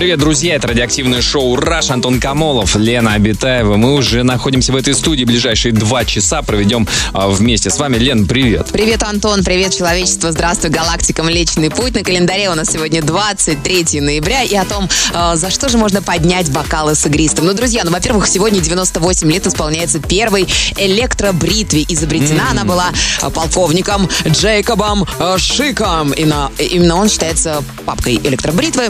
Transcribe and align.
Привет, 0.00 0.18
друзья, 0.18 0.54
это 0.54 0.66
радиоактивное 0.68 1.20
шоу 1.20 1.56
«Раш». 1.56 1.90
Антон 1.90 2.20
Камолов, 2.20 2.74
Лена 2.74 3.12
Абитаева. 3.12 3.76
Мы 3.76 3.92
уже 3.92 4.22
находимся 4.22 4.72
в 4.72 4.76
этой 4.76 4.94
студии. 4.94 5.24
Ближайшие 5.24 5.74
два 5.74 6.06
часа 6.06 6.40
проведем 6.40 6.88
а, 7.12 7.28
вместе 7.28 7.68
с 7.68 7.78
вами. 7.78 7.98
Лен, 7.98 8.26
привет. 8.26 8.68
Привет, 8.72 9.02
Антон, 9.02 9.44
привет, 9.44 9.76
человечество, 9.76 10.32
здравствуй, 10.32 10.70
галактика 10.70 11.22
Млечный 11.22 11.68
Путь. 11.68 11.94
На 11.94 12.02
календаре 12.02 12.48
у 12.48 12.54
нас 12.54 12.70
сегодня 12.70 13.02
23 13.02 14.00
ноября 14.00 14.42
и 14.42 14.54
о 14.54 14.64
том, 14.64 14.88
э, 15.12 15.32
за 15.36 15.50
что 15.50 15.68
же 15.68 15.76
можно 15.76 16.00
поднять 16.00 16.50
бокалы 16.50 16.94
с 16.94 17.04
игристым. 17.04 17.44
Ну, 17.44 17.52
друзья, 17.52 17.82
ну, 17.84 17.90
во-первых, 17.90 18.26
сегодня 18.26 18.60
98 18.60 19.30
лет 19.30 19.46
исполняется 19.46 19.98
первой 20.00 20.48
электробритве. 20.78 21.84
Изобретена 21.86 22.52
она 22.52 22.64
была 22.64 22.86
э, 23.20 23.28
полковником 23.28 24.08
Джейкобом 24.26 25.06
Шиком. 25.36 26.12
И 26.12 26.24
на- 26.24 26.50
именно 26.58 26.94
он 26.96 27.10
считается 27.10 27.62
папкой 27.84 28.14
электробритвы. 28.24 28.84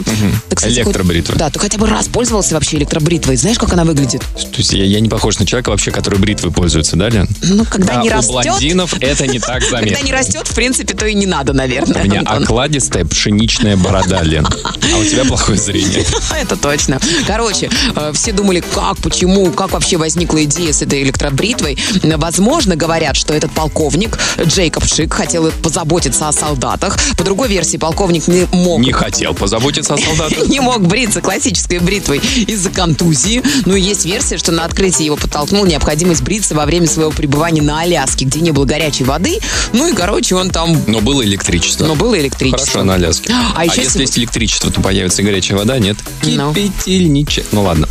Ты, 0.47 0.55
кстати, 0.55 0.83
хоть- 0.83 1.00
Электробритвы. 1.01 1.35
Да, 1.37 1.49
ты 1.49 1.59
хотя 1.59 1.77
бы 1.77 1.87
раз 1.87 2.07
пользовался 2.07 2.53
вообще 2.53 2.77
электробритвой. 2.77 3.35
Знаешь, 3.35 3.57
как 3.57 3.73
она 3.73 3.83
выглядит? 3.83 4.21
То 4.21 4.57
есть 4.57 4.73
я, 4.73 4.83
я 4.85 4.99
не 4.99 5.09
похож 5.09 5.39
на 5.39 5.45
человека 5.45 5.69
вообще, 5.69 5.91
который 5.91 6.19
бритвой 6.19 6.51
пользуется, 6.51 6.95
да, 6.95 7.09
Лен? 7.09 7.27
Ну, 7.41 7.65
когда 7.65 7.95
Да, 7.95 8.01
не 8.03 8.09
у 8.09 8.13
растет... 8.13 8.31
блондинов 8.31 8.93
это 8.99 9.27
не 9.27 9.39
так 9.39 9.61
Когда 9.71 9.81
не 9.81 9.89
заметно. 9.95 10.17
растет, 10.17 10.47
в 10.47 10.53
принципе, 10.55 10.93
то 10.93 11.05
и 11.05 11.13
не 11.13 11.25
надо, 11.25 11.53
наверное. 11.53 12.01
У 12.01 12.05
меня 12.05 12.19
Антон. 12.19 12.43
окладистая 12.43 13.05
пшеничная 13.05 13.77
борода, 13.77 14.21
Лен. 14.21 14.45
А 14.45 14.97
у 14.97 15.03
тебя 15.03 15.25
плохое 15.25 15.57
зрение. 15.57 16.05
Это 16.39 16.55
точно. 16.55 16.99
Короче, 17.27 17.69
э, 17.95 18.11
все 18.13 18.31
думали, 18.31 18.61
как, 18.73 18.97
почему, 18.97 19.51
как 19.51 19.71
вообще 19.71 19.97
возникла 19.97 20.43
идея 20.43 20.73
с 20.73 20.81
этой 20.81 21.01
электробритвой. 21.03 21.77
Возможно, 22.03 22.75
говорят, 22.75 23.15
что 23.15 23.33
этот 23.33 23.51
полковник 23.51 24.17
Джейкоб 24.43 24.85
Шик 24.85 25.13
хотел 25.13 25.51
позаботиться 25.63 26.27
о 26.27 26.31
солдатах. 26.31 26.97
По 27.17 27.23
другой 27.23 27.47
версии, 27.49 27.77
полковник 27.77 28.27
не 28.27 28.45
мог 28.51 28.79
Не 28.79 28.91
хотел 28.91 29.33
позаботиться 29.33 29.93
о 29.93 29.97
солдатах. 30.01 30.47
не 30.47 30.59
мог 30.59 30.81
бриться 30.91 31.21
классической 31.21 31.79
бритвой 31.79 32.21
из-за 32.47 32.69
контузии. 32.69 33.41
Ну 33.65 33.75
и 33.75 33.81
есть 33.81 34.05
версия, 34.05 34.37
что 34.37 34.51
на 34.51 34.65
открытие 34.65 35.05
его 35.05 35.15
подтолкнула 35.15 35.65
необходимость 35.65 36.21
бриться 36.21 36.53
во 36.53 36.65
время 36.65 36.85
своего 36.85 37.11
пребывания 37.11 37.61
на 37.61 37.79
Аляске, 37.79 38.25
где 38.25 38.41
не 38.41 38.51
было 38.51 38.65
горячей 38.65 39.05
воды. 39.05 39.39
Ну 39.71 39.87
и, 39.87 39.93
короче, 39.93 40.35
он 40.35 40.49
там... 40.49 40.77
Но 40.87 40.99
было 40.99 41.23
электричество. 41.23 41.85
Но 41.85 41.95
было 41.95 42.19
электричество. 42.19 42.65
Хорошо, 42.65 42.83
на 42.83 42.95
Аляске. 42.95 43.31
А 43.31 43.53
А, 43.55 43.65
еще 43.65 43.83
если 43.83 44.01
есть 44.01 44.19
электричество, 44.19 44.69
то 44.69 44.81
появится 44.81 45.23
горячая 45.23 45.57
вода, 45.57 45.79
нет? 45.79 45.95
Ну. 46.23 46.53
Кипятильничек. 46.53 47.45
Ну 47.53 47.63
ладно. 47.63 47.87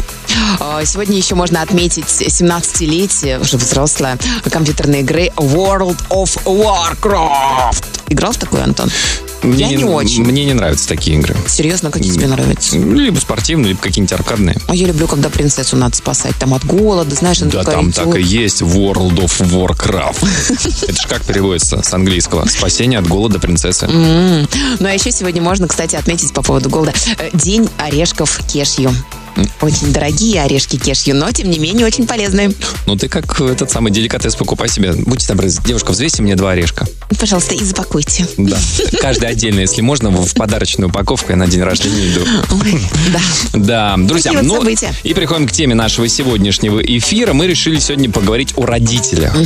А, 0.61 0.85
Сегодня 0.85 1.17
еще 1.17 1.35
можно 1.35 1.63
отметить 1.63 2.05
17-летие, 2.05 3.41
уже 3.41 3.57
взрослое, 3.57 4.19
компьютерной 4.51 5.01
игры 5.01 5.33
World 5.37 5.97
of 6.11 6.39
Warcraft. 6.45 7.85
Играл 8.11 8.33
в 8.33 8.37
такой, 8.37 8.63
Антон? 8.63 8.91
Мне 9.43 9.71
Я 9.71 9.77
не 9.77 9.85
очень. 9.85 10.25
Мне 10.25 10.45
не 10.45 10.53
нравятся 10.55 10.89
такие 10.89 11.17
игры. 11.17 11.37
Серьезно, 11.47 11.91
какие 11.91 12.13
тебе 12.13 12.27
нравятся? 12.27 12.77
Либо 12.77 13.19
спортивные, 13.19 13.71
либо 13.71 13.81
какие-нибудь 13.81 14.13
аркадные. 14.13 14.57
А 14.67 14.75
я 14.75 14.87
люблю, 14.87 15.07
когда 15.07 15.29
принцессу 15.31 15.77
надо 15.77 15.97
спасать 15.97 16.35
там 16.39 16.55
от 16.55 16.65
голода, 16.65 17.15
знаешь, 17.15 17.39
Да, 17.39 17.65
там 17.65 17.93
так 17.93 18.17
и 18.17 18.23
есть 18.23 18.63
World 18.63 19.17
of 19.17 19.41
Warcraft. 19.41 20.83
Это 20.89 21.01
же 21.01 21.09
как 21.09 21.23
переводится 21.25 21.83
с 21.83 21.93
английского? 21.95 22.47
Спасение 22.47 22.99
от 22.99 23.07
голода 23.07 23.39
принцессы. 23.39 23.87
Ну 23.87 24.47
а 24.89 24.93
еще 24.93 25.11
сегодня 25.11 25.43
можно, 25.43 25.69
кстати, 25.69 25.97
отметить 25.97 26.33
по 26.33 26.43
поводу 26.43 26.69
голода 26.69 26.93
э, 27.19 27.31
День 27.33 27.69
орешков 27.79 28.41
кешью. 28.47 28.93
Очень 29.61 29.93
дорогие 29.93 30.43
орешки 30.43 30.77
кешью, 30.77 31.17
но 31.17 31.31
тем 31.33 31.51
не 31.51 31.59
менее 31.59 31.87
очень 31.87 32.07
полезные. 32.07 32.53
Ну 32.87 32.97
ты 32.97 33.09
как 33.09 33.41
этот 33.41 33.71
самый 33.71 33.93
деликатес 33.93 34.35
покупай 34.37 34.69
себе. 34.69 34.93
Будьте 34.93 35.27
добры, 35.29 35.51
девушка, 35.65 35.93
взвесьте 35.93 36.23
мне 36.23 36.37
два 36.37 36.53
орешка. 36.53 36.87
Пожалуйста, 37.19 37.55
и 37.55 37.65
запакуйте. 37.65 38.27
Да. 38.37 38.59
Каждый 39.01 39.29
отдельно, 39.29 39.61
если 39.61 39.81
можно, 39.81 40.11
в 40.11 40.35
подарочную 40.35 40.89
упаковку. 40.89 41.33
Я 41.33 41.37
на 41.37 41.47
день 41.47 41.63
рождения 41.63 42.09
иду. 42.09 42.21
Ой, 42.63 42.81
да. 43.13 43.21
Да, 43.53 43.95
друзья, 43.99 44.33
вот 44.33 44.43
ну 44.43 44.57
события. 44.57 44.93
и 45.03 45.13
приходим 45.15 45.47
к 45.47 45.53
теме 45.53 45.75
нашего 45.75 46.09
сегодняшнего 46.09 46.81
эфира. 46.81 47.33
Мы 47.33 47.47
решили 47.47 47.79
сегодня 47.79 48.11
поговорить 48.11 48.55
о 48.57 48.67
родителях. 48.67 49.37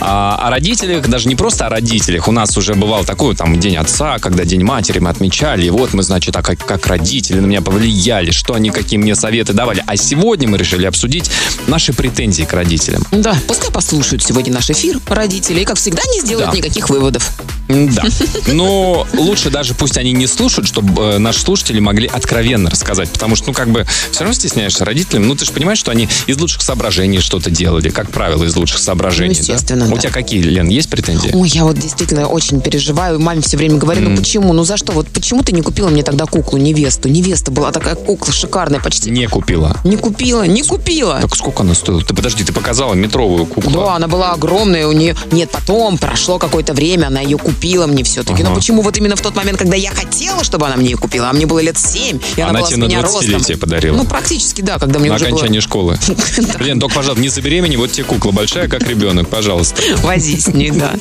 А, 0.00 0.36
о 0.36 0.50
родителях, 0.50 1.08
даже 1.08 1.28
не 1.28 1.36
просто 1.36 1.66
о 1.66 1.68
родителях. 1.68 2.28
У 2.28 2.32
нас 2.32 2.56
уже 2.56 2.74
бывал 2.74 3.04
такой 3.04 3.34
там 3.34 3.58
День 3.58 3.76
отца, 3.76 4.18
когда 4.18 4.44
День 4.44 4.62
матери 4.62 4.98
мы 4.98 5.10
отмечали. 5.10 5.66
И 5.66 5.70
вот 5.70 5.94
мы, 5.94 6.02
значит, 6.02 6.36
а 6.36 6.42
как, 6.42 6.64
как 6.64 6.86
родители 6.86 7.40
на 7.40 7.46
меня 7.46 7.60
повлияли, 7.60 8.30
что 8.30 8.54
они, 8.54 8.70
какие 8.70 8.98
мне 8.98 9.14
советы 9.20 9.52
давали. 9.52 9.84
А 9.86 9.96
сегодня 9.96 10.48
мы 10.48 10.58
решили 10.58 10.86
обсудить 10.86 11.30
наши 11.66 11.92
претензии 11.92 12.42
к 12.44 12.52
родителям. 12.52 13.02
Да, 13.12 13.36
пускай 13.46 13.70
послушают 13.70 14.22
сегодня 14.24 14.52
наш 14.52 14.70
эфир 14.70 14.98
родители 15.08 15.60
и, 15.60 15.64
как 15.64 15.76
всегда, 15.76 16.02
не 16.12 16.20
сделают 16.20 16.50
Да. 16.50 16.56
никаких 16.56 16.88
выводов. 16.90 17.30
Да. 17.68 18.02
Но 18.48 19.06
лучше 19.12 19.50
даже 19.50 19.74
пусть 19.74 19.96
они 19.96 20.12
не 20.12 20.26
слушают, 20.26 20.66
чтобы 20.66 21.02
э, 21.02 21.18
наши 21.18 21.40
слушатели 21.40 21.78
могли 21.78 22.08
откровенно 22.08 22.68
рассказать. 22.70 23.08
Потому 23.10 23.36
что, 23.36 23.48
ну, 23.48 23.52
как 23.52 23.68
бы, 23.70 23.86
все 24.10 24.20
равно 24.20 24.34
стесняешься 24.34 24.84
родителям. 24.84 25.28
Ну, 25.28 25.36
ты 25.36 25.44
же 25.44 25.52
понимаешь, 25.52 25.78
что 25.78 25.92
они 25.92 26.08
из 26.26 26.36
лучших 26.38 26.62
соображений 26.62 27.20
что-то 27.20 27.50
делали. 27.50 27.90
Как 27.90 28.10
правило, 28.10 28.42
из 28.44 28.56
лучших 28.56 28.78
соображений. 28.80 29.28
Ну, 29.38 29.46
да? 29.46 29.52
естественно, 29.52 29.86
У 29.86 29.94
да. 29.94 30.00
тебя 30.00 30.12
какие, 30.12 30.40
Лен, 30.42 30.68
есть 30.68 30.90
претензии? 30.90 31.30
Ой, 31.32 31.48
я 31.50 31.64
вот 31.64 31.78
действительно 31.78 32.26
очень 32.26 32.60
переживаю. 32.60 33.20
Маме 33.20 33.40
все 33.40 33.56
время 33.56 33.76
говорю, 33.76 34.00
ну 34.08 34.16
почему? 34.16 34.52
Ну 34.52 34.64
за 34.64 34.76
что? 34.76 34.92
Вот 34.92 35.06
почему 35.08 35.42
ты 35.44 35.52
не 35.52 35.62
купила 35.62 35.88
мне 35.90 36.02
тогда 36.02 36.26
куклу, 36.26 36.58
невесту? 36.58 37.08
Невеста 37.08 37.52
была 37.52 37.70
такая 37.70 37.94
кукла 37.94 38.32
шикарная, 38.32 38.80
почти. 38.80 38.99
Не 39.06 39.26
купила. 39.26 39.80
Не 39.84 39.96
купила, 39.96 40.42
не 40.46 40.62
купила. 40.62 41.20
Так 41.20 41.34
сколько 41.34 41.62
она 41.62 41.74
стоила? 41.74 42.02
Ты 42.02 42.14
подожди, 42.14 42.44
ты 42.44 42.52
показала 42.52 42.94
метровую 42.94 43.46
куклу. 43.46 43.72
Да, 43.72 43.94
она 43.96 44.08
была 44.08 44.32
огромная, 44.32 44.86
у 44.86 44.92
нее... 44.92 45.16
Нет, 45.30 45.50
потом 45.50 45.98
прошло 45.98 46.38
какое-то 46.38 46.74
время, 46.74 47.06
она 47.06 47.20
ее 47.20 47.38
купила 47.38 47.86
мне 47.86 48.04
все-таки. 48.04 48.42
Но 48.42 48.50
Ага. 48.50 48.58
почему 48.60 48.82
вот 48.82 48.96
именно 48.96 49.16
в 49.16 49.20
тот 49.20 49.34
момент, 49.36 49.58
когда 49.58 49.76
я 49.76 49.90
хотела, 49.90 50.44
чтобы 50.44 50.66
она 50.66 50.76
мне 50.76 50.90
ее 50.90 50.96
купила, 50.96 51.30
а 51.30 51.32
мне 51.32 51.46
было 51.46 51.60
лет 51.60 51.78
7, 51.78 52.18
и 52.36 52.40
она, 52.40 52.50
Она 52.50 52.58
была 52.60 52.68
тебе 52.68 52.76
с 52.76 52.80
на 52.80 52.84
меня 52.84 53.02
ростом. 53.02 53.22
20-летие 53.24 53.56
подарила. 53.56 53.96
Ну, 53.96 54.04
практически, 54.04 54.60
да, 54.60 54.78
когда 54.78 54.98
мне 54.98 55.08
На 55.08 55.16
уже 55.16 55.26
было... 55.26 55.34
окончании 55.36 55.60
школы. 55.60 55.98
Лен, 56.58 56.80
только, 56.80 56.94
пожалуйста, 56.96 57.22
не 57.22 57.28
забеременей, 57.28 57.76
вот 57.76 57.92
тебе 57.92 58.04
кукла 58.04 58.32
большая, 58.32 58.68
как 58.68 58.82
ребенок, 58.88 59.28
пожалуйста. 59.28 59.80
Вози 59.98 60.38
с 60.38 60.48
ней, 60.48 60.70
да. 60.70 60.94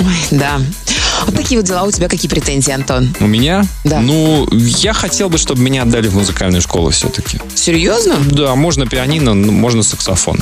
Ой, 0.00 0.06
да. 0.38 0.60
Вот 1.26 1.34
такие 1.34 1.60
вот 1.60 1.66
дела. 1.66 1.84
У 1.84 1.90
тебя 1.90 2.08
какие 2.08 2.28
претензии, 2.30 2.72
Антон? 2.72 3.14
У 3.20 3.26
меня? 3.26 3.64
Да. 3.84 4.00
Ну, 4.00 4.48
я 4.50 4.92
хотел 4.92 5.28
бы, 5.28 5.38
чтобы 5.38 5.62
меня 5.62 5.82
отдали 5.82 6.08
в 6.08 6.14
музыкальную 6.14 6.62
школу 6.62 6.90
все-таки. 6.90 7.40
Серьезно? 7.54 8.16
Да, 8.30 8.54
можно 8.54 8.86
пианино, 8.86 9.34
можно 9.34 9.82
саксофон. 9.82 10.40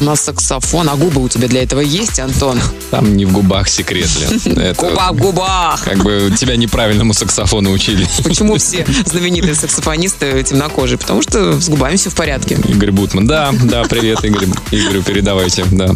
На 0.00 0.16
саксофон, 0.16 0.88
а 0.88 0.96
губы 0.96 1.22
у 1.22 1.28
тебя 1.28 1.46
для 1.46 1.62
этого 1.62 1.80
есть, 1.80 2.18
Антон? 2.20 2.58
Там 2.90 3.14
не 3.16 3.26
в 3.26 3.32
губах 3.32 3.68
секрет, 3.68 4.08
Лен. 4.18 4.58
Это 4.58 4.86
Губа 4.86 5.12
в 5.12 5.16
губах. 5.16 5.82
как 5.84 5.98
бы 6.02 6.32
тебя 6.38 6.56
неправильному 6.56 7.12
саксофону 7.12 7.70
учили. 7.70 8.08
Почему 8.24 8.56
все 8.58 8.86
знаменитые 9.04 9.54
саксофонисты 9.54 10.42
темнокожие? 10.42 10.96
Потому 10.96 11.20
что 11.20 11.60
с 11.60 11.68
губами 11.68 11.96
все 11.96 12.08
в 12.08 12.14
порядке. 12.14 12.54
Игорь 12.66 12.92
Бутман. 12.92 13.26
Да, 13.26 13.52
да, 13.64 13.82
привет, 13.84 14.24
Игорь. 14.24 14.46
Игорю 14.70 15.02
передавайте, 15.02 15.64
да. 15.70 15.90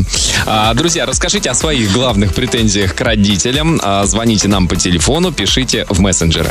А, 0.47 0.75
друзья, 0.75 1.07
расскажите 1.07 1.49
о 1.51 1.55
своих 1.55 1.91
главных 1.93 2.35
претензиях 2.35 2.95
к 2.95 3.01
родителям. 3.01 3.81
А, 3.83 4.05
звоните 4.05 4.49
нам 4.49 4.69
по 4.69 4.77
телефону, 4.77 5.33
пишите 5.33 5.87
в 5.89 6.01
мессенджеры. 6.01 6.51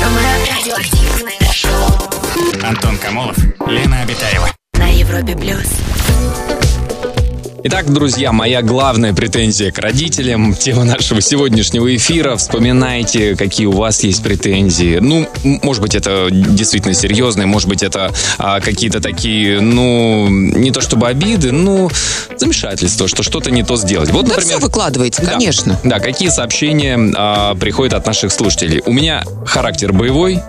Самое 0.00 0.26
радиоактивное 0.50 0.97
Антон 2.68 2.98
Камолов, 2.98 3.38
Лена 3.66 4.02
Обитаева. 4.02 4.50
на 4.74 4.88
Европе 4.88 5.34
плюс. 5.34 5.64
Итак, 7.64 7.90
друзья, 7.90 8.30
моя 8.30 8.60
главная 8.60 9.14
претензия 9.14 9.72
к 9.72 9.78
родителям, 9.78 10.54
тема 10.54 10.84
нашего 10.84 11.22
сегодняшнего 11.22 11.96
эфира. 11.96 12.36
Вспоминайте, 12.36 13.36
какие 13.36 13.66
у 13.66 13.72
вас 13.72 14.04
есть 14.04 14.22
претензии. 14.22 14.98
Ну, 14.98 15.26
может 15.62 15.80
быть, 15.80 15.94
это 15.94 16.28
действительно 16.30 16.92
серьезные, 16.92 17.46
может 17.46 17.68
быть, 17.68 17.82
это 17.82 18.12
а, 18.36 18.60
какие-то 18.60 19.00
такие, 19.00 19.60
ну, 19.60 20.28
не 20.28 20.70
то 20.70 20.82
чтобы 20.82 21.08
обиды, 21.08 21.50
ну, 21.52 21.90
замешательство, 22.36 23.08
что 23.08 23.22
что-то 23.22 23.50
не 23.50 23.62
то 23.62 23.76
сделать. 23.76 24.10
Вот, 24.10 24.26
Да 24.26 24.34
например, 24.36 24.56
все 24.58 24.64
выкладываете, 24.64 25.22
Да. 25.22 25.32
конечно. 25.32 25.80
Да, 25.84 26.00
какие 26.00 26.28
сообщения 26.28 26.98
а, 27.16 27.54
приходят 27.54 27.94
от 27.94 28.06
наших 28.06 28.30
слушателей? 28.30 28.82
У 28.84 28.92
меня 28.92 29.24
характер 29.46 29.94
боевой 29.94 30.40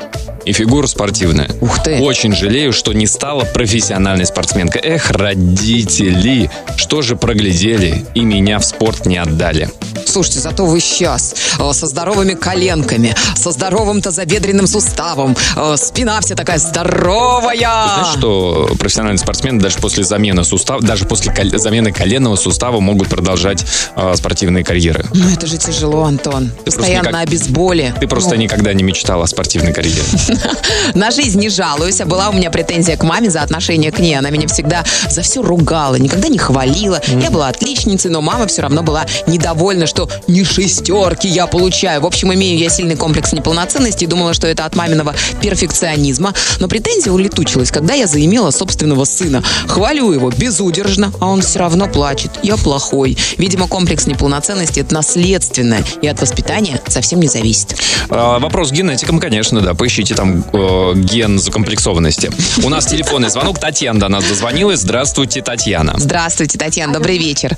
и 0.46 0.54
фигура 0.54 0.88
спортивная. 0.88 1.50
Ух 1.62 1.84
ты. 1.84 2.00
Очень 2.00 2.36
жалею, 2.36 2.74
что 2.74 2.94
не 2.94 3.08
стала 3.08 3.44
профессиональной 3.46 4.26
спортсменкой. 4.26 4.82
Эх, 4.84 5.12
родители, 5.12 6.50
что 6.78 7.02
же 7.02 7.16
проглядели 7.16 8.06
и 8.14 8.22
меня 8.22 8.60
в 8.60 8.66
спорт 8.66 9.06
не 9.06 9.18
отдали. 9.18 9.70
Слушайте, 10.10 10.40
зато 10.40 10.66
вы 10.66 10.80
сейчас 10.80 11.36
э, 11.60 11.74
со 11.74 11.88
здоровыми 11.88 12.34
коленками, 12.34 13.16
со 13.36 13.52
здоровым 13.52 14.02
тазобедренным 14.02 14.68
суставом, 14.68 15.36
э, 15.56 15.76
спина 15.78 16.20
вся 16.22 16.36
такая 16.36 16.58
здоровая. 16.58 17.58
Знаешь, 17.60 18.18
что 18.18 18.70
профессиональные 18.80 19.20
спортсмены 19.20 19.60
даже 19.62 19.78
после 19.80 20.04
замены 20.04 20.44
сустава, 20.44 20.82
даже 20.82 21.06
после 21.06 21.34
кол- 21.34 21.58
замены 21.60 21.92
коленного 21.92 22.36
сустава 22.36 22.80
могут 22.80 23.10
продолжать 23.10 23.64
э, 23.96 24.14
спортивные 24.16 24.64
карьеры. 24.64 25.06
Ну 25.14 25.30
это 25.30 25.46
же 25.48 25.58
тяжело, 25.58 26.04
Антон. 26.04 26.52
Постоянно 26.66 27.08
никак- 27.10 27.22
обезболи. 27.24 27.94
Ты 28.00 28.08
просто 28.08 28.38
никогда 28.38 28.74
не 28.74 28.84
мечтал 28.84 29.22
о 29.22 29.28
спортивной 29.28 29.74
карьере. 29.74 30.02
На 30.94 31.12
жизнь 31.12 31.40
не 31.40 31.50
жалуюсь, 31.50 32.02
а 32.02 32.06
была 32.06 32.30
у 32.30 32.34
меня 32.34 32.50
претензия 32.50 32.98
к 32.98 33.04
маме 33.04 33.30
за 33.30 33.42
отношение 33.42 33.92
к 33.92 34.00
ней. 34.00 34.16
Она 34.18 34.30
меня 34.30 34.48
всегда 34.48 34.84
за 35.10 35.22
все 35.22 35.42
ругала, 35.42 35.96
никогда 35.96 36.28
не 36.28 36.38
хвалила. 36.38 37.02
Я 37.08 37.30
была 37.32 37.48
отличницей, 37.50 38.10
но 38.12 38.22
мама 38.22 38.48
все 38.48 38.62
равно 38.62 38.82
была 38.84 39.06
недовольна, 39.28 39.86
что 39.86 39.99
не 40.28 40.44
шестерки 40.44 41.28
я 41.28 41.48
получаю. 41.48 42.02
В 42.02 42.06
общем, 42.06 42.34
имею 42.34 42.58
я 42.58 42.70
сильный 42.70 42.96
комплекс 42.96 43.34
неполноценности 43.34 44.04
и 44.04 44.08
думала, 44.08 44.34
что 44.34 44.48
это 44.48 44.66
от 44.66 44.76
маминого 44.76 45.16
перфекционизма. 45.42 46.34
Но 46.60 46.68
претензия 46.68 47.12
улетучилась, 47.12 47.72
когда 47.72 47.94
я 47.94 48.08
заимела 48.08 48.52
собственного 48.52 49.06
сына. 49.06 49.44
Хвалю 49.68 50.12
его 50.12 50.30
безудержно, 50.32 51.12
а 51.20 51.28
он 51.28 51.42
все 51.42 51.60
равно 51.60 51.88
плачет. 51.88 52.32
Я 52.44 52.58
плохой. 52.58 53.18
Видимо, 53.38 53.68
комплекс 53.68 54.06
неполноценности 54.08 54.80
это 54.80 54.94
наследственное 54.94 55.84
и 56.02 56.08
от 56.08 56.22
воспитания 56.22 56.82
совсем 56.88 57.20
не 57.20 57.28
зависит. 57.28 57.76
А, 58.10 58.40
Вопрос 58.40 58.70
с 58.70 58.72
генетиком, 58.72 59.20
конечно, 59.20 59.62
да. 59.62 59.74
Поищите 59.74 60.16
там 60.16 60.44
э, 60.54 60.94
ген 60.96 61.40
закомплексованности. 61.40 62.32
У 62.64 62.70
нас 62.70 62.86
телефонный 62.86 63.30
звонок. 63.30 63.60
Татьяна 63.60 64.00
до 64.00 64.08
нас 64.08 64.24
дозвонилась. 64.26 64.80
Здравствуйте, 64.80 65.42
Татьяна. 65.42 65.96
Здравствуйте, 65.98 66.58
Татьяна, 66.58 66.94
добрый 66.94 67.18
вечер. 67.18 67.58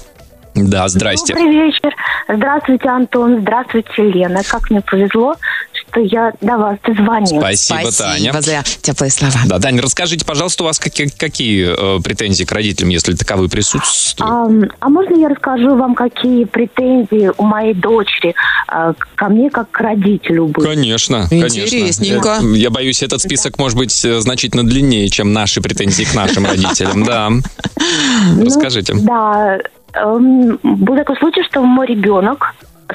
Да, 0.56 0.88
здрасте. 0.88 1.34
Добрый 1.34 1.54
вечер. 1.54 1.96
Здравствуйте, 2.28 2.90
Антон. 2.90 3.42
Здравствуйте, 3.42 4.04
Лена. 4.04 4.42
Как 4.44 4.70
мне 4.70 4.82
повезло, 4.82 5.36
что 5.74 6.00
я 6.02 6.34
до 6.42 6.58
вас 6.58 6.78
дозвонилась. 6.86 7.64
Спасибо, 7.64 7.92
Таня. 7.92 8.42
за 8.42 8.64
теплые 8.82 9.12
слова. 9.12 9.40
Да, 9.46 9.60
Тань, 9.60 9.80
расскажите, 9.80 10.26
пожалуйста, 10.26 10.64
у 10.64 10.66
вас 10.66 10.80
какие, 10.80 11.08
какие 11.08 11.98
э, 11.98 12.02
претензии 12.02 12.44
к 12.44 12.52
родителям, 12.52 12.90
если 12.90 13.14
таковые 13.14 13.50
присутствуют? 13.50 14.32
А, 14.32 14.48
а 14.80 14.90
можно 14.90 15.16
я 15.16 15.30
расскажу 15.30 15.76
вам, 15.76 15.96
какие 15.96 16.46
претензии 16.46 17.32
у 17.38 17.44
моей 17.44 17.74
дочери 17.74 18.36
а, 18.68 18.94
ко 19.16 19.30
мне 19.30 19.50
как 19.50 19.72
к 19.72 19.80
родителю 19.80 20.48
были? 20.48 20.66
Конечно, 20.66 21.28
Интересненько. 21.30 22.36
конечно. 22.36 22.56
Я, 22.56 22.64
я 22.64 22.70
боюсь, 22.70 23.04
этот 23.04 23.22
список 23.22 23.58
может 23.58 23.78
быть 23.78 24.06
э, 24.06 24.20
значительно 24.20 24.64
длиннее, 24.64 25.10
чем 25.10 25.34
наши 25.34 25.62
претензии 25.62 26.04
к 26.04 26.14
нашим 26.14 26.46
родителям. 26.46 27.04
Да. 27.04 27.30
Ну, 27.30 28.46
Расскажите. 28.46 28.94
Да. 28.94 29.60
Эм, 29.94 30.60
был 30.64 30.96
такой 30.96 31.16
случай, 31.18 31.44
что 31.44 31.62
мой 31.62 31.88
ребенок 31.88 32.54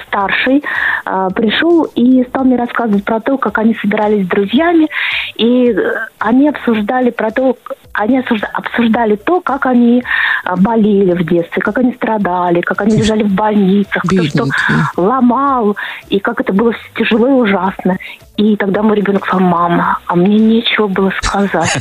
старший 0.09 0.63
э, 1.05 1.29
пришел 1.35 1.85
и 1.95 2.25
стал 2.25 2.45
мне 2.45 2.57
рассказывать 2.57 3.05
про 3.05 3.21
то, 3.21 3.39
как 3.39 3.59
они 3.59 3.75
собирались 3.81 4.27
с 4.27 4.29
друзьями, 4.29 4.89
и 5.37 5.71
э, 5.71 5.93
они 6.19 6.49
обсуждали 6.49 7.11
про 7.11 7.31
то, 7.31 7.57
они 7.93 8.19
обсужда- 8.19 8.49
обсуждали 8.53 9.17
то, 9.17 9.41
как 9.41 9.67
они 9.67 10.03
э, 10.45 10.57
болели 10.57 11.13
в 11.13 11.25
детстве, 11.27 11.63
как 11.63 11.79
они 11.79 11.93
страдали, 11.95 12.61
как 12.61 12.81
они 12.83 12.97
лежали 12.97 13.23
в 13.23 13.33
больницах, 13.33 14.03
кто 14.03 14.23
что 14.25 14.45
Бедненькие. 14.45 14.53
ломал, 14.97 15.77
и 16.09 16.19
как 16.21 16.41
это 16.41 16.53
было 16.53 16.73
всё 16.73 16.83
тяжело 16.97 17.29
и 17.29 17.33
ужасно. 17.33 17.99
И 18.37 18.55
тогда 18.57 18.83
мой 18.83 18.97
ребенок 18.97 19.25
сказал, 19.27 19.47
мама, 19.49 19.99
а 20.07 20.15
мне 20.15 20.37
нечего 20.37 20.89
было 20.89 21.11
сказать. 21.23 21.75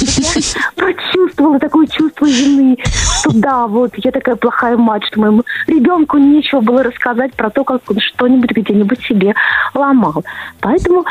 Я 0.00 0.60
прочувствовала 0.74 1.60
такое 1.60 1.86
чувство 1.86 2.24
вины, 2.26 2.76
что 3.20 3.30
да, 3.34 3.66
вот 3.68 3.92
я 3.98 4.10
такая 4.10 4.34
плохая 4.34 4.76
мать, 4.76 5.04
что 5.04 5.20
моему 5.20 5.44
ребенку 5.68 6.18
нечего 6.18 6.60
было 6.60 6.82
рассказать 6.82 7.34
про 7.34 7.50
то, 7.52 7.64
как 7.64 7.82
он 7.88 7.98
что-нибудь 8.00 8.50
где-нибудь 8.50 9.00
себе 9.04 9.34
ломал. 9.74 10.24
Поэтому, 10.60 11.04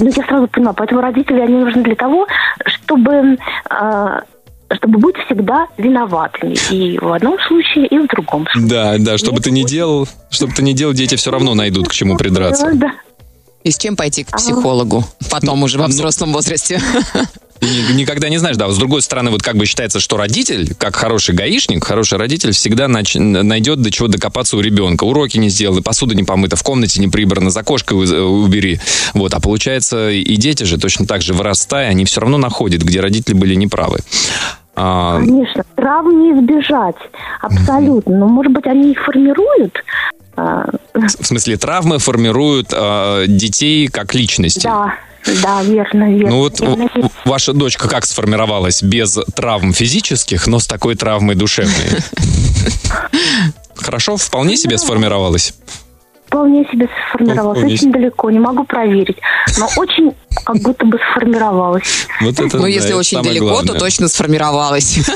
ну 0.00 0.06
я 0.06 0.24
сразу 0.24 0.48
поняла, 0.48 0.72
поэтому 0.72 1.00
родители, 1.00 1.40
они 1.40 1.56
нужны 1.56 1.82
для 1.82 1.94
того, 1.94 2.26
чтобы 2.66 3.38
э, 3.70 4.20
чтобы 4.76 4.98
быть 4.98 5.16
всегда 5.26 5.66
виноватыми. 5.76 6.56
И 6.70 6.98
в 6.98 7.12
одном 7.12 7.38
случае, 7.46 7.86
и 7.86 7.98
в 7.98 8.06
другом 8.06 8.46
случае. 8.50 8.68
Да, 8.68 8.96
да, 8.98 9.18
что 9.18 9.32
бы 9.32 9.40
ты 9.40 9.50
ни 9.50 9.62
делал, 9.62 10.08
что 10.30 10.46
бы 10.46 10.52
ты 10.52 10.62
ни 10.62 10.72
делал, 10.72 10.92
дети 10.92 11.14
все 11.16 11.30
равно 11.30 11.54
найдут, 11.54 11.88
к 11.88 11.92
чему 11.92 12.16
придраться. 12.16 12.70
Да, 12.74 12.92
И 13.62 13.70
с 13.70 13.78
чем 13.78 13.96
пойти 13.96 14.24
к 14.24 14.32
психологу? 14.32 15.04
Потом 15.30 15.62
уже 15.62 15.78
во 15.78 15.86
взрослом 15.86 16.32
возрасте. 16.32 16.80
Ты 17.60 17.92
никогда 17.94 18.28
не 18.28 18.38
знаешь, 18.38 18.56
да. 18.56 18.68
С 18.68 18.76
другой 18.78 19.00
стороны, 19.02 19.30
вот 19.30 19.42
как 19.42 19.56
бы 19.56 19.64
считается, 19.66 20.00
что 20.00 20.16
родитель, 20.16 20.74
как 20.74 20.96
хороший 20.96 21.34
гаишник, 21.34 21.84
хороший 21.84 22.18
родитель 22.18 22.52
всегда 22.52 22.86
нач- 22.86 23.18
найдет 23.18 23.80
до 23.80 23.90
чего 23.90 24.08
докопаться 24.08 24.56
у 24.56 24.60
ребенка. 24.60 25.04
Уроки 25.04 25.38
не 25.38 25.48
сделал, 25.48 25.78
и 25.78 25.82
посуда 25.82 26.14
не 26.14 26.24
помыта, 26.24 26.56
в 26.56 26.62
комнате 26.62 27.00
не 27.00 27.08
прибрано, 27.08 27.50
за 27.50 27.62
кошкой 27.62 27.96
убери. 27.96 28.80
Вот. 29.14 29.32
А 29.34 29.40
получается, 29.40 30.10
и 30.10 30.36
дети 30.36 30.64
же 30.64 30.78
точно 30.78 31.06
так 31.06 31.22
же 31.22 31.32
вырастая, 31.32 31.88
они 31.88 32.04
все 32.04 32.20
равно 32.20 32.38
находят, 32.38 32.82
где 32.82 33.00
родители 33.00 33.34
были 33.34 33.54
неправы. 33.54 34.00
А, 34.76 35.20
Конечно, 35.20 35.64
травм 35.76 36.20
не 36.20 36.32
избежать. 36.40 36.96
Абсолютно. 37.40 38.18
Но, 38.18 38.26
может 38.26 38.52
быть, 38.52 38.66
они 38.66 38.90
их 38.92 39.04
формируют. 39.04 39.72
А, 40.36 40.66
в 40.94 41.24
смысле, 41.24 41.56
травмы 41.56 41.98
формируют 41.98 42.68
а, 42.72 43.24
детей 43.26 43.86
как 43.86 44.14
личности. 44.14 44.64
Да, 44.64 44.94
да, 45.42 45.62
верно, 45.62 46.12
верно. 46.12 46.30
Ну 46.30 46.38
вот 46.38 46.60
Верно. 46.60 47.10
ваша 47.24 47.52
дочка 47.52 47.88
как 47.88 48.04
сформировалась 48.04 48.82
без 48.82 49.18
травм 49.34 49.72
физических, 49.72 50.46
но 50.46 50.58
с 50.58 50.66
такой 50.66 50.94
травмой 50.94 51.34
душевной? 51.34 51.74
Хорошо, 53.74 54.16
вполне 54.16 54.56
себе 54.56 54.78
сформировалась. 54.78 55.54
Вполне 56.34 56.64
себе 56.64 56.88
сформировалась. 57.08 57.58
Вполне 57.58 57.74
Очень 57.74 57.92
далеко, 57.92 58.28
не 58.28 58.40
могу 58.40 58.64
проверить. 58.64 59.18
Но 59.56 59.68
очень 59.76 60.10
как 60.44 60.56
будто 60.62 60.84
бы 60.84 60.98
сформировалась. 61.12 62.08
Вот 62.20 62.40
это, 62.40 62.56
Ну, 62.56 62.64
да, 62.64 62.68
если 62.68 62.88
это 62.88 62.98
очень 62.98 63.22
далеко, 63.22 63.46
главное. 63.46 63.72
то 63.72 63.78
точно 63.78 64.08
сформировалась. 64.08 64.98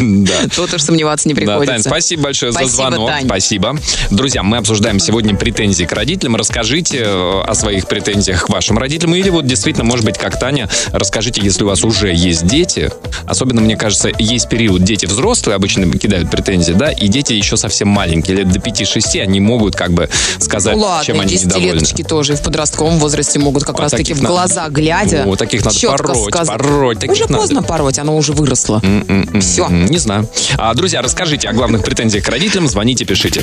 Да. 0.00 0.32
Тут 0.54 0.74
уж 0.74 0.82
сомневаться 0.82 1.28
не 1.28 1.34
Да, 1.34 1.40
Тань, 1.40 1.58
приходится. 1.60 1.88
спасибо 1.88 2.22
большое 2.24 2.50
за 2.50 2.64
звонок. 2.64 3.08
Спасибо. 3.24 3.76
Друзья, 4.10 4.42
мы 4.42 4.56
обсуждаем 4.56 4.98
сегодня 4.98 5.36
претензии 5.36 5.84
к 5.84 5.92
родителям. 5.92 6.34
Расскажите 6.34 7.02
э, 7.04 7.40
о 7.42 7.54
своих 7.54 7.86
претензиях 7.86 8.46
к 8.46 8.48
вашим 8.48 8.76
родителям. 8.76 9.14
Или 9.14 9.30
вот 9.30 9.46
действительно, 9.46 9.84
может 9.84 10.04
быть, 10.04 10.18
как 10.18 10.40
Таня, 10.40 10.68
расскажите, 10.92 11.40
если 11.40 11.62
у 11.62 11.68
вас 11.68 11.84
уже 11.84 12.12
есть 12.12 12.46
дети. 12.46 12.90
Особенно, 13.26 13.60
мне 13.60 13.76
кажется, 13.76 14.10
есть 14.18 14.48
период, 14.48 14.82
дети 14.82 15.06
взрослые 15.06 15.54
обычно 15.54 15.88
кидают 15.96 16.30
претензии, 16.30 16.72
да, 16.72 16.90
и 16.90 17.06
дети 17.06 17.32
еще 17.32 17.56
совсем 17.56 17.88
маленькие, 17.88 18.38
лет 18.38 18.48
до 18.50 18.58
5-6, 18.58 19.20
они 19.20 19.40
могут 19.40 19.76
как 19.76 19.92
бы 19.92 20.08
сказать, 20.38 20.63
Ну 20.72 20.78
ладно, 20.78 21.04
чем 21.04 21.20
они 21.20 21.34
недовольны. 21.34 21.66
десятилеточки 21.80 22.02
тоже 22.02 22.32
и 22.34 22.36
в 22.36 22.42
подростковом 22.42 22.98
возрасте 22.98 23.38
могут 23.38 23.64
как 23.64 23.78
А 23.78 23.82
раз-таки 23.82 24.02
таких 24.04 24.16
в 24.18 24.22
надо- 24.22 24.34
глаза 24.34 24.68
глядя 24.68 25.24
О, 25.26 25.36
таких 25.36 25.64
надо 25.64 25.78
пороть, 25.96 26.28
сказать. 26.32 26.58
пороть, 26.58 26.98
таких 26.98 27.12
Уже 27.12 27.22
надо. 27.24 27.34
поздно 27.36 27.62
пороть, 27.62 27.98
оно 27.98 28.16
уже 28.16 28.32
выросло. 28.32 28.80
М-м-м. 28.82 29.40
Всё. 29.40 29.68
Не 29.68 29.98
знаю. 29.98 30.28
А, 30.56 30.72
друзья, 30.74 31.02
расскажите 31.02 31.48
о 31.48 31.52
главных 31.52 31.82
претензиях 31.84 32.24
к 32.24 32.28
родителям. 32.28 32.68
Звоните, 32.68 33.04
пишите. 33.04 33.42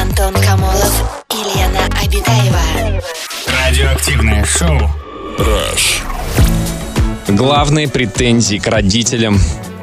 Антон 0.00 0.34
Камолов 0.42 1.22
и 1.32 1.58
Лена 1.58 1.86
Обитаева. 2.02 3.02
Радиоактивное 3.64 4.44
шоу. 4.44 4.78
Главные 7.28 7.88
претензии 7.88 8.56
к 8.58 8.66
родителям 8.66 9.38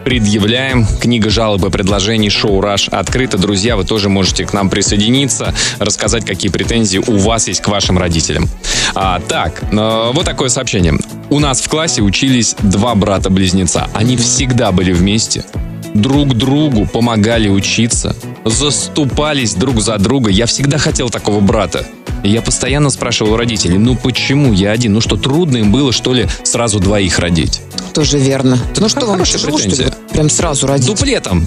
предъявляем. 0.06 0.86
Книга 1.02 1.30
жалоб 1.30 1.66
и 1.66 1.70
предложений 1.72 2.30
шоу 2.30 2.62
«Раш» 2.62 2.88
открыта. 2.90 3.38
Друзья, 3.38 3.76
вы 3.76 3.84
тоже 3.84 4.08
можете 4.08 4.46
к 4.46 4.54
нам 4.54 4.70
присоединиться, 4.70 5.54
рассказать, 5.80 6.26
какие 6.26 6.52
претензии 6.52 7.00
у 7.00 7.18
вас 7.18 7.48
есть 7.48 7.62
к 7.62 7.68
вашим 7.68 7.98
родителям. 7.98 8.48
А, 8.94 9.20
так, 9.20 9.64
э, 9.64 10.12
вот 10.14 10.24
такое 10.24 10.50
сообщение. 10.50 10.94
У 11.30 11.40
нас 11.40 11.60
в 11.60 11.68
классе 11.68 12.04
учились 12.04 12.56
два 12.62 12.94
брата-близнеца. 12.94 13.90
Они 13.94 14.16
всегда 14.16 14.72
были 14.72 14.94
вместе, 14.94 15.44
друг 15.96 16.36
другу 16.36 16.86
помогали 16.86 17.50
учиться, 17.50 18.16
заступались 18.46 19.56
друг 19.56 19.82
за 19.82 19.98
друга. 19.98 20.30
Я 20.30 20.46
всегда 20.46 20.78
хотел 20.78 21.10
такого 21.10 21.40
брата. 21.40 21.86
И 22.26 22.30
я 22.30 22.42
постоянно 22.42 22.90
спрашивал 22.90 23.34
у 23.34 23.38
родителей, 23.38 23.78
ну 23.78 23.96
почему 23.96 24.52
я 24.52 24.72
один? 24.72 24.94
Ну 24.94 25.02
что, 25.02 25.16
трудно 25.16 25.58
им 25.58 25.72
было, 25.72 25.92
что 25.92 26.12
ли, 26.12 26.28
сразу 26.44 26.80
двоих 26.80 27.20
родить? 27.20 27.62
Тоже 27.94 28.18
верно. 28.18 28.58
Ну 28.78 28.90
что 28.90 29.06
вам 29.06 29.24
тяжело, 29.24 29.60
что 29.60 29.70
ли? 29.70 29.86
Прям 30.16 30.30
сразу 30.30 30.66
родить? 30.66 30.88
Дуплетом. 30.88 31.46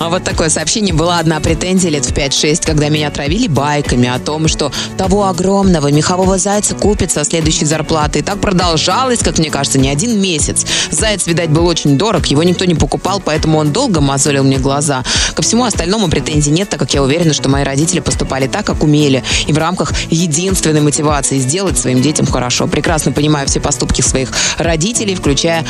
А 0.00 0.08
вот 0.08 0.24
такое 0.24 0.48
сообщение. 0.48 0.92
Была 0.92 1.18
одна 1.18 1.40
претензия 1.40 1.90
лет 1.90 2.04
в 2.04 2.12
5-6, 2.12 2.62
когда 2.64 2.88
меня 2.88 3.10
травили 3.10 3.46
байками 3.46 4.08
о 4.08 4.18
том, 4.18 4.48
что 4.48 4.72
того 4.98 5.28
огромного 5.28 5.92
мехового 5.92 6.38
зайца 6.38 6.74
купят 6.74 7.12
со 7.12 7.24
следующей 7.24 7.66
зарплаты. 7.66 8.18
И 8.18 8.22
так 8.22 8.40
продолжалось, 8.40 9.20
как 9.20 9.38
мне 9.38 9.50
кажется, 9.50 9.78
не 9.78 9.88
один 9.88 10.20
месяц. 10.20 10.66
Заяц, 10.90 11.26
видать, 11.26 11.50
был 11.50 11.66
очень 11.66 11.96
дорог, 11.96 12.26
его 12.26 12.42
никто 12.42 12.64
не 12.64 12.74
покупал, 12.74 13.20
поэтому 13.24 13.58
он 13.58 13.72
долго 13.72 14.00
мозолил 14.00 14.42
мне 14.42 14.58
глаза. 14.58 15.04
Ко 15.34 15.42
всему 15.42 15.64
остальному 15.64 16.08
претензий 16.08 16.50
нет, 16.50 16.68
так 16.68 16.80
как 16.80 16.92
я 16.92 17.02
уверена, 17.02 17.32
что 17.32 17.48
мои 17.48 17.62
родители 17.62 18.00
поступали 18.00 18.46
так, 18.46 18.66
как 18.66 18.82
умели, 18.82 19.22
и 19.46 19.52
в 19.52 19.58
рамках 19.58 19.92
единственной 20.10 20.80
мотивации 20.80 21.38
сделать 21.38 21.78
своим 21.78 22.02
детям 22.02 22.26
хорошо. 22.26 22.66
Прекрасно 22.66 23.12
понимаю 23.12 23.46
все 23.46 23.60
поступки 23.60 24.00
своих 24.00 24.32
родителей, 24.58 25.14
включая 25.14 25.64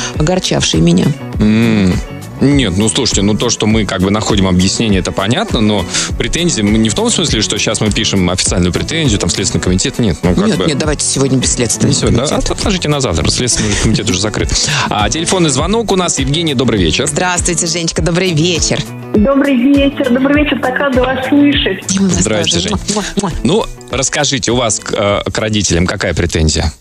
огорчавшие 0.71 0.81
меня. 0.81 1.05
М, 1.39 1.93
Нет, 2.41 2.73
ну 2.75 2.89
слушайте, 2.89 3.21
ну 3.21 3.35
то, 3.35 3.51
что 3.51 3.67
мы 3.67 3.85
как 3.85 4.01
бы 4.01 4.09
находим 4.09 4.47
объяснение, 4.47 4.99
это 5.01 5.11
понятно, 5.11 5.61
но 5.61 5.85
претензии 6.17 6.63
мы 6.63 6.79
не 6.79 6.89
в 6.89 6.95
том 6.95 7.11
смысле, 7.11 7.39
что 7.43 7.59
сейчас 7.59 7.81
мы 7.81 7.91
пишем 7.91 8.27
официальную 8.31 8.73
претензию, 8.73 9.19
там 9.19 9.29
Следственный 9.29 9.61
комитет, 9.61 9.99
нет, 9.99 10.17
ну 10.23 10.33
как 10.33 10.47
нет, 10.47 10.57
бы... 10.57 10.65
нет, 10.65 10.77
давайте 10.79 11.05
сегодня 11.05 11.37
без 11.37 11.53
следствия. 11.53 11.87
Не 11.89 11.93
сегодня, 11.93 12.25
да? 12.25 12.37
От- 12.37 12.49
Отложите 12.49 12.89
на 12.89 12.99
завтра, 12.99 13.29
Следственный 13.29 13.69
комитет 13.83 14.09
уже 14.09 14.19
закрыт. 14.19 14.49
А, 14.89 15.07
телефонный 15.11 15.51
звонок 15.51 15.91
у 15.91 15.95
нас. 15.95 16.17
Евгений, 16.17 16.55
добрый 16.55 16.79
вечер. 16.79 17.05
Здравствуйте, 17.05 17.67
Женечка, 17.67 18.01
добрый 18.01 18.33
вечер. 18.33 18.79
Добрый 19.13 19.55
вечер, 19.57 20.09
добрый 20.09 20.43
вечер, 20.43 20.59
так 20.61 20.79
рада 20.79 20.99
вас 20.99 21.27
слышать. 21.29 21.83
Здравствуйте. 21.91 22.69
Жень. 22.69 23.31
Ну, 23.43 23.65
расскажите, 23.91 24.51
у 24.51 24.55
вас 24.55 24.79
к, 24.79 24.93
э, 24.93 25.29
к 25.31 25.37
родителям 25.37 25.85
какая 25.85 26.15
претензия? 26.15 26.73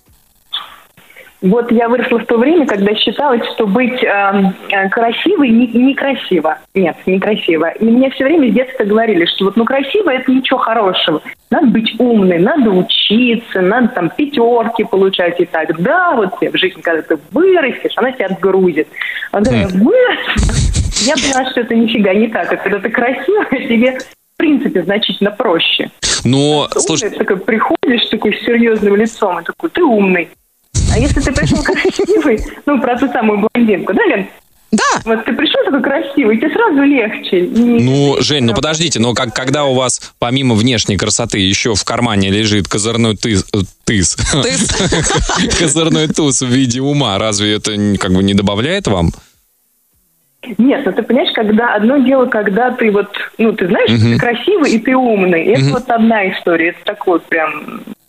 Вот 1.43 1.73
я 1.73 1.89
выросла 1.89 2.19
в 2.19 2.27
то 2.27 2.37
время, 2.37 2.67
когда 2.67 2.95
считалось, 2.95 3.43
что 3.55 3.67
быть 3.67 4.03
эм, 4.05 4.55
э, 4.69 4.89
красивой 4.91 5.49
не- 5.49 5.69
некрасиво. 5.69 6.59
Нет, 6.75 6.97
некрасиво. 7.07 7.71
И 7.71 7.85
мне 7.85 8.11
все 8.11 8.25
время 8.25 8.51
с 8.51 8.55
детства 8.55 8.85
говорили, 8.85 9.25
что 9.25 9.47
вот 9.47 9.57
ну 9.57 9.65
красиво 9.65 10.11
это 10.11 10.31
ничего 10.31 10.59
хорошего. 10.59 11.23
Надо 11.51 11.69
быть 11.69 11.95
умной, 11.99 12.39
надо 12.39 12.71
учиться, 12.71 13.63
надо 13.63 13.89
там 13.89 14.11
пятерки 14.11 14.85
получать 14.85 15.41
и 15.41 15.47
так. 15.47 15.81
Да, 15.81 16.15
вот 16.15 16.39
тебе 16.39 16.51
в 16.51 16.57
жизни, 16.57 16.83
когда 16.83 17.03
ты 17.03 17.19
вырастешь, 17.33 17.93
она 17.97 18.13
тебя 18.13 18.27
отгрузит. 18.27 18.89
А 19.33 19.39
когда 19.39 19.57
я 19.57 19.69
я 21.07 21.15
поняла, 21.15 21.51
что 21.51 21.61
это 21.63 21.75
нифига 21.75 22.13
не 22.13 22.29
так. 22.29 22.53
А 22.53 22.57
когда 22.57 22.79
ты 22.79 22.91
красивая, 22.91 23.47
тебе 23.51 23.99
в 23.99 24.37
принципе 24.37 24.83
значительно 24.83 25.31
проще. 25.31 25.91
Но, 26.25 26.69
Ты 26.71 26.81
слушай, 26.81 27.07
умный, 27.07 27.19
такой 27.19 27.37
приходишь 27.39 28.07
такой 28.11 28.35
с 28.35 28.45
серьезным 28.45 28.97
лицом 28.97 29.41
и 29.41 29.45
такой, 29.45 29.71
ты 29.71 29.83
умный. 29.83 30.29
А 30.93 30.99
если 30.99 31.21
ты 31.21 31.33
пришел 31.33 31.63
красивый, 31.63 32.41
ну, 32.67 32.81
про 32.81 32.99
ту 32.99 33.09
самую 33.09 33.47
блондинку, 33.53 33.93
да, 33.95 34.05
Лен? 34.05 34.27
Да, 34.73 34.85
Вот 35.05 35.25
ты 35.25 35.33
пришел 35.33 35.65
такой 35.65 35.83
красивый, 35.83 36.37
тебе 36.37 36.51
сразу 36.51 36.83
легче. 36.83 37.41
Не- 37.41 37.83
ну, 37.83 38.17
Жень, 38.21 38.45
ну 38.45 38.55
подождите, 38.55 39.01
но 39.01 39.15
как, 39.15 39.35
когда 39.35 39.65
у 39.65 39.75
вас 39.75 40.13
помимо 40.21 40.55
внешней 40.55 40.97
красоты 40.97 41.39
еще 41.41 41.75
в 41.75 41.83
кармане 41.85 42.31
лежит 42.31 42.69
козырной 42.69 43.17
тыс, 43.17 43.45
э, 43.53 43.59
тыс, 43.85 44.17
ты 44.17 45.49
козырной 45.59 46.07
туз 46.07 46.43
в 46.43 46.47
виде 46.47 46.81
ума, 46.81 47.19
разве 47.19 47.55
это 47.55 47.73
как 47.99 48.13
бы 48.13 48.23
не 48.23 48.35
добавляет 48.35 48.87
вам? 48.87 49.11
Нет, 50.57 50.87
ну 50.87 50.93
ты 50.93 51.03
понимаешь, 51.03 51.33
когда 51.35 51.75
одно 51.75 51.99
дело, 51.99 52.27
когда 52.27 52.71
ты 52.71 52.93
вот, 52.93 53.09
ну, 53.39 53.53
ты 53.53 53.67
знаешь, 53.67 53.91
ты 53.91 54.19
красивый 54.19 54.73
и 54.73 54.79
ты 54.79 54.95
умный. 54.95 55.45
Это 55.47 55.65
вот 55.71 55.91
одна 55.91 56.31
история, 56.31 56.69
это 56.71 56.79
такой 56.85 57.19
вот 57.19 57.25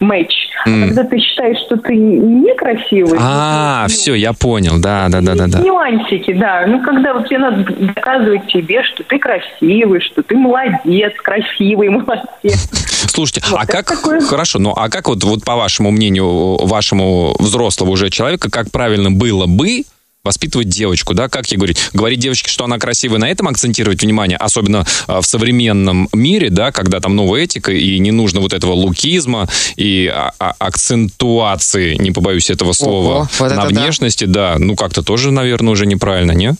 прям 0.02 0.10
матч. 0.10 0.34
А 0.66 0.70
когда 0.70 1.04
ты 1.04 1.18
считаешь, 1.20 1.58
что 1.66 1.78
ты 1.78 1.96
некрасивый... 1.96 3.18
А, 3.20 3.84
ну, 3.84 3.88
все, 3.88 4.14
я 4.14 4.34
понял, 4.34 4.80
да, 4.80 5.08
да, 5.10 5.22
да, 5.22 5.36
да, 5.36 5.48
да. 5.48 5.60
Нюансики, 5.60 6.34
да. 6.34 6.66
Ну, 6.68 6.84
когда 6.84 7.14
вот 7.14 7.28
тебе 7.28 7.40
надо 7.40 7.64
доказывать 7.64 8.48
тебе, 8.48 8.84
что 8.84 9.04
ты 9.04 9.18
красивый, 9.18 10.02
что 10.02 10.22
ты 10.24 10.36
молодец, 10.36 11.14
красивый, 11.18 11.90
молодец. 11.90 12.70
Слушайте, 13.08 13.42
Вот, 13.50 13.60
а 13.60 13.66
как, 13.66 13.88
такое. 13.88 14.22
хорошо, 14.22 14.60
ну 14.60 14.72
а 14.76 14.90
как 14.90 15.08
вот, 15.08 15.24
вот 15.24 15.44
по 15.44 15.56
вашему 15.56 15.92
мнению, 15.92 16.66
вашему 16.66 17.36
взрослого 17.40 17.92
уже 17.92 18.10
человека, 18.10 18.50
как 18.50 18.72
правильно 18.72 19.12
было 19.12 19.48
бы 19.48 19.84
воспитывать 20.24 20.70
девочку, 20.70 21.14
да, 21.14 21.30
как 21.30 21.48
ей 21.48 21.58
говорить? 21.58 21.90
Говорить 21.94 22.20
девочке, 22.20 22.50
что 22.50 22.66
она 22.66 22.78
красивая, 22.78 23.20
на 23.20 23.30
этом 23.30 23.48
акцентировать 23.48 24.02
внимание, 24.04 24.38
особенно 24.38 24.86
а, 25.08 25.22
в 25.22 25.26
современном 25.26 26.10
мире, 26.14 26.50
да, 26.50 26.72
когда 26.72 27.00
там 27.00 27.16
новая 27.16 27.44
этика, 27.44 27.72
и 27.72 27.98
не 28.00 28.12
нужно 28.12 28.40
вот 28.40 28.54
этого 28.54 28.74
лукизма 28.74 29.48
и 29.76 30.12
а- 30.14 30.32
а- 30.40 30.54
акцентуации, 30.60 31.96
не 31.96 32.12
побоюсь 32.12 32.50
этого 32.50 32.74
слова, 32.74 33.14
Ого, 33.14 33.28
вот 33.40 33.50
на 33.50 33.54
это 33.54 33.74
да. 33.74 33.82
внешности, 33.82 34.26
да, 34.26 34.56
ну 34.60 34.76
как-то 34.76 35.04
тоже, 35.04 35.32
наверное, 35.32 35.72
уже 35.72 35.86
неправильно, 35.86 36.34
не? 36.34 36.54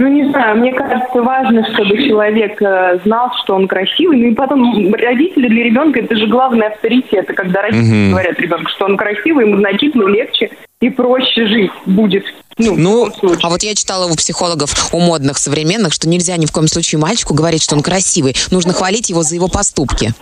Ну, 0.00 0.08
не 0.08 0.28
знаю, 0.28 0.58
мне 0.58 0.72
кажется, 0.72 1.22
важно, 1.22 1.64
чтобы 1.72 1.96
человек 1.96 2.60
э, 2.60 2.98
знал, 3.04 3.30
что 3.42 3.54
он 3.54 3.68
красивый. 3.68 4.18
Ну 4.18 4.26
и 4.32 4.34
потом 4.34 4.92
родители 4.92 5.48
для 5.48 5.64
ребенка 5.64 6.00
это 6.00 6.16
же 6.16 6.26
главный 6.26 6.66
авторитет. 6.66 7.30
И 7.30 7.32
когда 7.32 7.62
родители 7.62 7.94
Мгм. 7.94 8.10
говорят 8.10 8.38
ребенку, 8.40 8.70
что 8.70 8.86
он 8.86 8.96
красивый, 8.96 9.46
ему 9.46 9.58
значительно 9.58 10.08
легче 10.08 10.50
и 10.84 10.90
проще 10.90 11.46
жить 11.46 11.70
будет. 11.86 12.24
Ну, 12.58 12.76
Ну. 12.76 13.10
А 13.42 13.48
вот 13.48 13.62
я 13.62 13.74
читала 13.74 14.06
у 14.06 14.14
психологов, 14.14 14.92
у 14.92 15.00
модных, 15.00 15.38
современных, 15.38 15.92
что 15.92 16.08
нельзя 16.08 16.36
ни 16.36 16.46
в 16.46 16.52
коем 16.52 16.68
случае 16.68 17.00
мальчику 17.00 17.34
говорить, 17.34 17.62
что 17.62 17.74
он 17.74 17.82
красивый. 17.82 18.36
Нужно 18.50 18.72
хвалить 18.72 19.10
его 19.10 19.22
за 19.22 19.34
его 19.34 19.48
поступки. 19.48 20.12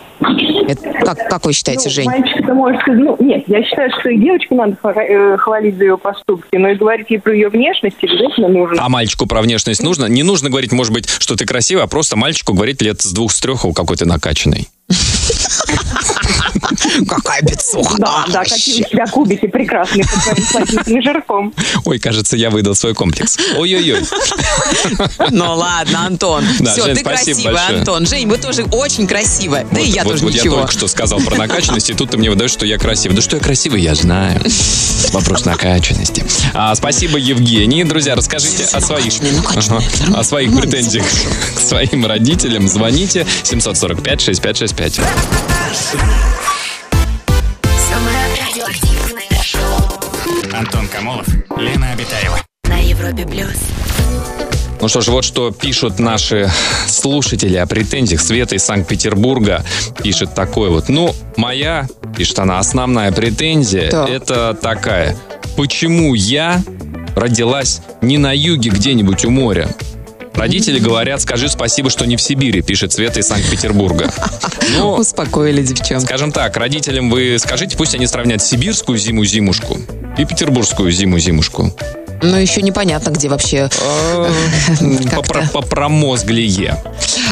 Это 0.67 0.93
как, 1.05 1.29
как 1.29 1.45
вы 1.45 1.53
считаете, 1.53 1.89
Ну, 1.89 1.91
Жень? 1.91 2.05
Мальчик-то 2.05 2.53
может 2.53 2.81
сказать, 2.81 3.01
ну, 3.01 3.17
нет, 3.19 3.43
я 3.47 3.63
считаю, 3.63 3.91
что 3.99 4.09
и 4.09 4.17
девочку 4.17 4.55
надо 4.55 4.77
э, 4.95 5.37
хвалить 5.37 5.77
за 5.77 5.83
ее 5.83 5.97
поступки, 5.97 6.55
но 6.55 6.69
и 6.69 6.75
говорить 6.75 7.07
ей 7.09 7.19
про 7.19 7.33
ее 7.33 7.49
внешность 7.49 7.97
обязательно 8.01 8.47
нужно. 8.47 8.83
А 8.83 8.89
мальчику 8.89 9.27
про 9.27 9.41
внешность 9.41 9.83
нужно? 9.83 10.05
Не 10.05 10.23
нужно 10.23 10.49
говорить, 10.49 10.71
может 10.71 10.93
быть, 10.93 11.09
что 11.09 11.35
ты 11.35 11.45
красивый, 11.45 11.83
а 11.83 11.87
просто 11.87 12.15
мальчику 12.15 12.53
говорить 12.53 12.81
лет 12.81 13.01
с 13.01 13.11
двух, 13.11 13.31
с 13.31 13.39
трех, 13.39 13.65
у 13.65 13.73
какой 13.73 13.97
ты 13.97 14.05
накачанный. 14.05 14.69
Какая 17.07 17.41
бицуха. 17.41 17.97
Да, 17.97 18.25
да, 18.31 18.43
какие 18.43 18.83
у 18.83 18.87
тебя 18.87 19.05
кубики 19.07 19.47
прекрасные 19.47 20.03
под 20.03 20.23
твоим 20.23 20.47
плотненьким 20.47 21.01
жирком. 21.01 21.53
Ой, 21.85 21.99
кажется, 21.99 22.37
я 22.37 22.49
выдал 22.49 22.75
свой 22.75 22.93
комплекс. 22.93 23.37
Ой-ой-ой. 23.57 24.03
Ну 25.31 25.55
ладно, 25.55 26.05
Антон. 26.05 26.45
Все, 26.45 26.93
ты 26.93 27.03
красивый, 27.03 27.55
Антон. 27.55 28.05
Жень, 28.05 28.27
вы 28.27 28.37
тоже 28.37 28.63
очень 28.71 29.07
красивая. 29.07 29.65
Да 29.71 29.79
и 29.79 29.87
я 29.87 30.03
тоже 30.03 30.25
ничего. 30.25 30.55
Я 30.55 30.61
только 30.61 30.71
что 30.71 30.87
сказал 30.87 31.19
про 31.19 31.35
накачанность, 31.35 31.89
и 31.89 31.93
тут 31.93 32.11
ты 32.11 32.17
мне 32.17 32.29
выдаешь, 32.29 32.51
что 32.51 32.65
я 32.65 32.77
красивый. 32.77 33.15
Да 33.15 33.21
что 33.21 33.37
я 33.37 33.41
красивый, 33.41 33.81
я 33.81 33.95
знаю. 33.95 34.41
Вопрос 35.11 35.45
накачанности. 35.45 36.25
А, 36.53 36.75
спасибо, 36.75 37.17
Евгений. 37.17 37.83
Друзья, 37.83 38.15
расскажите 38.15 38.65
о 38.65 38.81
своих 38.81 39.13
о 40.13 40.23
своих 40.23 40.55
претензиях 40.55 41.05
к 41.55 41.59
своим 41.59 42.05
родителям. 42.05 42.67
Звоните 42.67 43.25
745 43.43 44.21
6565. 44.21 46.52
Лена 51.63 51.91
Обитаева. 51.93 52.39
на 52.67 52.77
Европе 52.77 53.25
плюс. 53.25 53.55
Ну 54.81 54.89
что 54.89 54.99
ж, 54.99 55.07
вот 55.07 55.23
что 55.23 55.51
пишут 55.51 55.97
наши 55.97 56.51
слушатели 56.89 57.55
о 57.55 57.65
претензиях. 57.65 58.19
Света 58.19 58.55
из 58.55 58.63
Санкт-Петербурга 58.65 59.63
пишет 60.03 60.35
такое 60.35 60.69
вот. 60.69 60.89
Ну, 60.89 61.15
моя, 61.37 61.87
пишет 62.17 62.39
она, 62.39 62.59
основная 62.59 63.13
претензия 63.13 63.89
Так. 63.89 64.09
это 64.09 64.57
такая. 64.61 65.15
Почему 65.55 66.13
я 66.15 66.61
родилась 67.15 67.81
не 68.01 68.17
на 68.17 68.33
юге 68.35 68.69
где-нибудь 68.69 69.23
у 69.23 69.29
моря? 69.29 69.69
Родители 70.35 70.79
говорят, 70.79 71.21
скажи 71.21 71.47
спасибо, 71.47 71.89
что 71.89 72.05
не 72.05 72.17
в 72.17 72.21
Сибири, 72.21 72.61
пишет 72.61 72.91
Света 72.91 73.19
из 73.19 73.27
Санкт-Петербурга. 73.27 74.11
Ну, 74.77 74.93
Успокоили 74.93 75.61
девчонку. 75.61 76.05
скажем 76.05 76.31
так, 76.31 76.55
родителям 76.57 77.09
вы 77.09 77.37
скажите, 77.37 77.77
пусть 77.77 77.93
они 77.95 78.07
сравнят 78.07 78.41
сибирскую 78.41 78.97
зиму-зимушку 78.97 79.77
и 80.17 80.25
петербургскую 80.25 80.89
зиму-зимушку. 80.91 81.71
Но 82.23 82.39
еще 82.39 82.61
непонятно, 82.61 83.09
где 83.11 83.27
вообще. 83.29 83.69
Попро- 85.11 85.51
Попромозглие. 85.51 86.81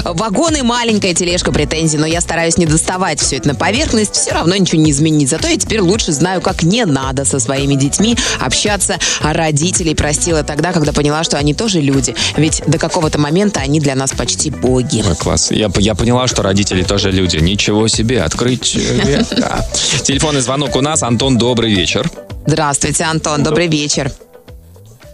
Вагоны 0.03 0.63
маленькая 0.63 1.13
тележка 1.13 1.51
претензий, 1.51 1.97
но 1.97 2.05
я 2.05 2.21
стараюсь 2.21 2.57
не 2.57 2.65
доставать 2.65 3.19
все 3.19 3.37
это 3.37 3.49
на 3.49 3.55
поверхность, 3.55 4.15
все 4.15 4.31
равно 4.31 4.55
ничего 4.55 4.81
не 4.81 4.91
изменить. 4.91 5.29
Зато 5.29 5.47
я 5.47 5.57
теперь 5.57 5.79
лучше 5.81 6.11
знаю, 6.11 6.41
как 6.41 6.63
не 6.63 6.85
надо 6.85 7.23
со 7.25 7.39
своими 7.39 7.75
детьми 7.75 8.17
общаться. 8.39 8.97
А 9.21 9.33
родителей 9.33 9.95
простила 9.95 10.43
тогда, 10.43 10.73
когда 10.73 10.91
поняла, 10.91 11.23
что 11.23 11.37
они 11.37 11.53
тоже 11.53 11.81
люди. 11.81 12.15
Ведь 12.35 12.61
до 12.67 12.77
какого-то 12.77 13.19
момента 13.19 13.59
они 13.61 13.79
для 13.79 13.95
нас 13.95 14.11
почти 14.11 14.49
боги. 14.49 15.03
Ой, 15.07 15.15
класс. 15.15 15.51
Я, 15.51 15.69
я 15.77 15.95
поняла, 15.95 16.27
что 16.27 16.41
родители 16.43 16.83
тоже 16.83 17.11
люди. 17.11 17.37
Ничего 17.37 17.87
себе, 17.87 18.21
открыть 18.23 18.63
человека. 18.73 19.65
Телефонный 20.03 20.41
звонок 20.41 20.75
у 20.75 20.81
нас. 20.81 21.03
Антон, 21.03 21.37
добрый 21.37 21.73
вечер. 21.73 22.09
Здравствуйте, 22.45 23.03
Антон, 23.03 23.43
добрый 23.43 23.67
вечер. 23.67 24.11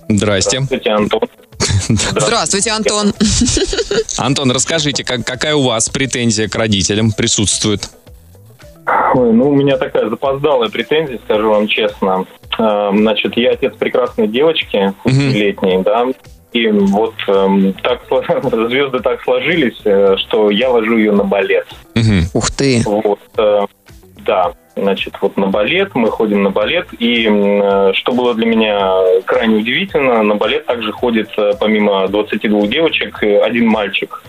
Здрасте. 0.10 0.62
Здравствуйте, 0.62 0.92
Антон. 0.92 1.22
Здравствуйте, 1.90 2.72
Антон. 2.72 3.14
Антон, 4.18 4.52
расскажите, 4.52 5.04
как, 5.04 5.26
какая 5.26 5.56
у 5.56 5.64
вас 5.64 5.90
претензия 5.90 6.48
к 6.48 6.56
родителям 6.56 7.12
присутствует? 7.12 7.90
Ой, 9.16 9.34
ну, 9.34 9.50
у 9.50 9.56
меня 9.56 9.78
такая 9.78 10.10
запоздалая 10.10 10.70
претензия, 10.70 11.20
скажу 11.26 11.50
вам 11.50 11.68
честно. 11.68 12.26
Э, 12.58 12.92
Значит, 12.94 13.36
я 13.36 13.52
отец 13.52 13.74
прекрасной 13.78 14.28
девочки, 14.28 14.94
летней, 15.06 15.84
да, 15.84 16.06
И 16.54 16.68
вот 16.68 17.14
эм, 17.28 17.74
так 17.74 18.02
звезды 18.70 19.00
так 19.00 19.22
сложились, 19.24 19.80
э, 19.84 20.16
что 20.18 20.50
я 20.50 20.70
ложу 20.70 20.98
ее 20.98 21.12
на 21.12 21.24
балет. 21.24 21.68
Ух 22.34 22.52
ты. 22.52 22.82
Вот, 22.86 23.20
э, 23.38 23.66
да, 24.26 24.54
значит, 24.78 25.16
вот 25.22 25.38
на 25.38 25.48
балет, 25.48 25.96
мы 25.96 26.10
ходим 26.10 26.44
на 26.44 26.50
балет, 26.50 26.88
и 27.00 27.28
э, 27.30 27.92
что 27.94 28.12
было 28.12 28.34
для 28.34 28.46
меня 28.46 29.22
крайне 29.26 29.58
удивительно, 29.58 30.24
на 30.24 30.36
балет 30.36 30.66
также 30.66 30.92
ходит, 30.92 31.30
э, 31.38 31.54
помимо 31.60 32.08
22 32.08 32.68
девочек, 32.68 33.24
э, 33.24 33.40
один 33.40 33.68
мальчик. 33.68 34.24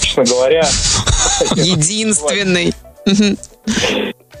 Честно 0.00 0.24
говоря, 0.24 0.60
Единственный. 1.56 2.72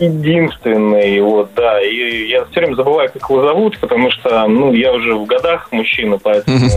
единственный, 0.00 1.20
вот, 1.20 1.50
да, 1.54 1.80
и 1.80 2.28
я 2.28 2.44
все 2.46 2.60
время 2.60 2.74
забываю, 2.74 3.10
как 3.12 3.22
его 3.28 3.46
зовут, 3.46 3.78
потому 3.78 4.10
что, 4.10 4.46
ну, 4.46 4.72
я 4.72 4.92
уже 4.92 5.14
в 5.14 5.24
годах 5.26 5.68
мужчина, 5.70 6.18
поэтому... 6.22 6.68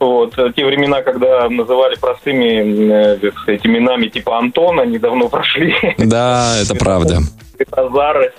Вот, 0.00 0.34
те 0.34 0.66
времена, 0.66 1.02
когда 1.02 1.48
называли 1.48 1.96
простыми, 1.96 3.14
э, 3.16 3.30
сказать, 3.40 3.64
именами 3.64 4.08
типа 4.08 4.38
Антон, 4.38 4.80
они 4.80 4.98
давно 4.98 5.28
прошли. 5.28 5.74
Да, 5.96 6.56
это 6.60 6.74
правда. 6.74 7.20
Светозары. 7.56 8.32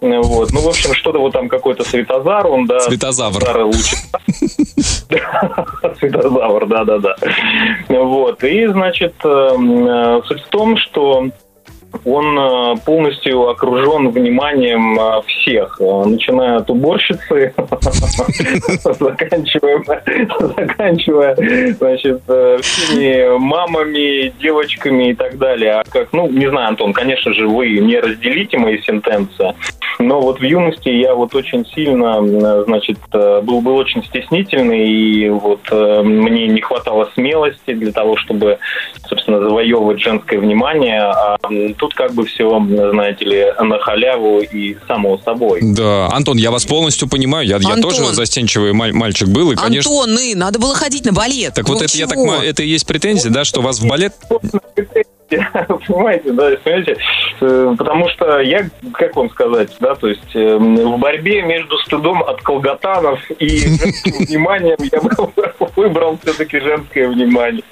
Вот. 0.00 0.52
Ну, 0.52 0.60
в 0.60 0.68
общем, 0.68 0.94
что-то 0.94 1.18
вот 1.20 1.32
там 1.32 1.48
какой-то 1.48 1.84
Светозар, 1.84 2.46
он, 2.46 2.66
да. 2.66 2.80
Светозавр. 2.80 3.42
Светозавр, 5.98 6.66
да-да-да. 6.66 7.16
Вот. 7.88 8.42
И, 8.42 8.66
значит, 8.66 9.14
эм, 9.24 9.86
э, 9.86 10.22
суть 10.26 10.42
в 10.42 10.48
том, 10.48 10.76
что 10.76 11.28
он 12.04 12.38
э, 12.38 12.74
полностью 12.84 13.48
окружен 13.48 14.10
вниманием 14.10 14.98
э, 14.98 15.22
всех, 15.26 15.80
э, 15.80 16.04
начиная 16.06 16.56
от 16.56 16.70
уборщицы, 16.70 17.54
заканчивая, 20.56 21.36
значит, 21.78 22.22
всеми 22.62 23.38
мамами, 23.38 24.32
девочками 24.40 25.10
и 25.10 25.14
так 25.14 25.38
далее. 25.38 25.72
А 25.74 25.84
как, 25.88 26.12
ну, 26.12 26.28
не 26.28 26.48
знаю, 26.48 26.68
Антон, 26.68 26.92
конечно 26.92 27.32
же, 27.32 27.46
вы 27.46 27.78
не 27.78 28.00
разделите 28.00 28.58
мои 28.58 28.78
сентенции, 28.82 29.54
но 29.98 30.20
вот 30.20 30.40
в 30.40 30.42
юности 30.42 30.88
я 30.88 31.14
вот 31.14 31.34
очень 31.34 31.64
сильно, 31.66 32.64
значит, 32.64 32.98
был, 33.10 33.60
был 33.60 33.76
очень 33.76 34.02
стеснительный, 34.04 34.88
и 34.88 35.28
вот 35.28 35.70
мне 35.70 36.48
не 36.48 36.60
хватало 36.60 37.08
смелости 37.14 37.74
для 37.74 37.92
того, 37.92 38.16
чтобы, 38.16 38.58
собственно, 39.06 39.40
завоевывать 39.40 40.00
женское 40.00 40.38
внимание, 40.38 41.02
а 41.02 41.36
тут 41.82 41.94
как 41.94 42.14
бы 42.14 42.24
все, 42.26 42.48
знаете 42.92 43.24
ли, 43.24 43.44
на 43.60 43.76
халяву 43.80 44.40
и 44.40 44.76
само 44.86 45.18
собой. 45.18 45.58
Да, 45.62 46.06
Антон, 46.12 46.36
я 46.36 46.52
вас 46.52 46.64
полностью 46.64 47.08
понимаю. 47.08 47.44
Я, 47.44 47.56
я 47.56 47.74
Антон. 47.74 47.90
тоже 47.90 48.14
застенчивый 48.14 48.72
маль- 48.72 48.92
мальчик 48.92 49.26
был, 49.26 49.50
и, 49.50 49.56
конечно... 49.56 49.90
Антоны, 49.90 50.36
надо 50.36 50.60
было 50.60 50.76
ходить 50.76 51.04
на 51.04 51.12
балет. 51.12 51.54
Так 51.54 51.68
Вы 51.68 51.74
вот 51.74 51.82
это, 51.82 51.96
я 51.96 52.06
так, 52.06 52.16
чего? 52.18 52.36
это 52.36 52.62
и 52.62 52.68
есть 52.68 52.86
претензия, 52.86 53.32
да, 53.32 53.42
что 53.44 53.62
вас 53.62 53.80
в 53.80 53.88
балет... 53.88 54.12
Понимаете, 55.86 56.32
да, 56.32 56.50
понимаете, 56.62 56.96
Э, 57.42 57.74
потому 57.76 58.08
что 58.10 58.40
я, 58.40 58.68
как 58.92 59.16
вам 59.16 59.28
сказать, 59.30 59.70
да, 59.80 59.94
то 59.96 60.06
есть 60.08 60.34
э, 60.34 60.56
в 60.56 60.98
борьбе 60.98 61.42
между 61.42 61.76
стыдом 61.78 62.22
от 62.22 62.40
колготанов 62.40 63.18
и 63.38 63.58
женским 63.58 64.12
вниманием 64.26 64.76
я 64.92 65.00
выбрал 65.76 66.18
все-таки 66.22 66.60
женское 66.60 67.08
внимание. 67.08 67.62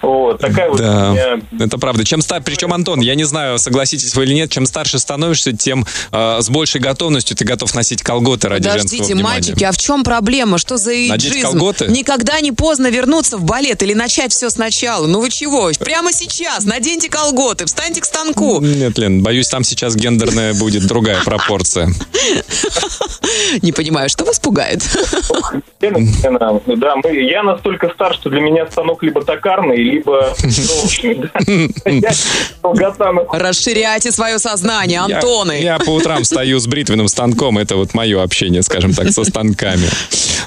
Вот, 0.00 0.40
такая 0.40 0.68
вот 0.70 0.78
Да, 0.78 1.10
меня 1.10 1.40
это 1.64 1.78
правда. 1.78 2.04
Чем 2.04 2.20
ста... 2.22 2.40
Причем, 2.40 2.72
Антон, 2.72 3.00
я 3.00 3.16
не 3.16 3.24
знаю, 3.24 3.58
согласитесь 3.58 4.14
вы 4.14 4.24
или 4.24 4.34
нет, 4.34 4.50
чем 4.50 4.64
старше 4.64 4.98
становишься, 4.98 5.52
тем 5.52 5.84
э, 6.12 6.40
с 6.40 6.48
большей 6.48 6.80
готовностью 6.80 7.36
ты 7.36 7.44
готов 7.44 7.74
носить 7.74 8.02
колготы 8.02 8.48
ради 8.48 8.64
женского 8.64 8.82
Подождите, 8.82 9.14
внимания. 9.14 9.34
мальчики, 9.34 9.64
а 9.64 9.72
в 9.72 9.76
чем 9.76 10.04
проблема? 10.04 10.58
Что 10.58 10.76
за 10.76 10.90
Надеть 10.90 11.32
эйджизм? 11.32 11.48
колготы? 11.48 11.86
Никогда 11.88 12.40
не 12.40 12.52
поздно 12.52 12.90
вернуться 12.90 13.38
в 13.38 13.44
балет 13.44 13.82
или 13.82 13.94
начать 13.94 14.32
все 14.32 14.50
сначала. 14.50 15.06
Ну 15.06 15.20
вы 15.20 15.30
чего? 15.30 15.70
Прямо 15.80 16.12
сейчас 16.12 16.64
наденьте 16.78 17.08
колготы, 17.08 17.66
встаньте 17.66 18.00
к 18.00 18.04
станку. 18.04 18.60
Нет, 18.60 18.96
Лен, 18.98 19.20
боюсь, 19.20 19.48
там 19.48 19.64
сейчас 19.64 19.96
гендерная 19.96 20.54
будет 20.54 20.86
другая 20.86 21.24
пропорция. 21.24 21.88
Не 23.62 23.72
понимаю, 23.72 24.08
что 24.08 24.24
вас 24.24 24.38
пугает? 24.38 24.82
Да, 25.80 26.96
мы, 26.96 27.14
я 27.14 27.42
настолько 27.42 27.90
стар, 27.90 28.14
что 28.14 28.30
для 28.30 28.40
меня 28.40 28.66
станок 28.70 29.02
либо 29.02 29.24
токарный, 29.24 29.76
либо 29.76 30.34
Расширяйте 33.32 34.12
свое 34.12 34.38
сознание, 34.38 35.00
Антоны. 35.00 35.60
Я, 35.60 35.78
по 35.78 35.90
утрам 35.90 36.24
стою 36.24 36.60
с 36.60 36.66
бритвенным 36.66 37.08
станком, 37.08 37.58
это 37.58 37.76
вот 37.76 37.94
мое 37.94 38.22
общение, 38.22 38.62
скажем 38.62 38.94
так, 38.94 39.10
со 39.10 39.24
станками. 39.24 39.88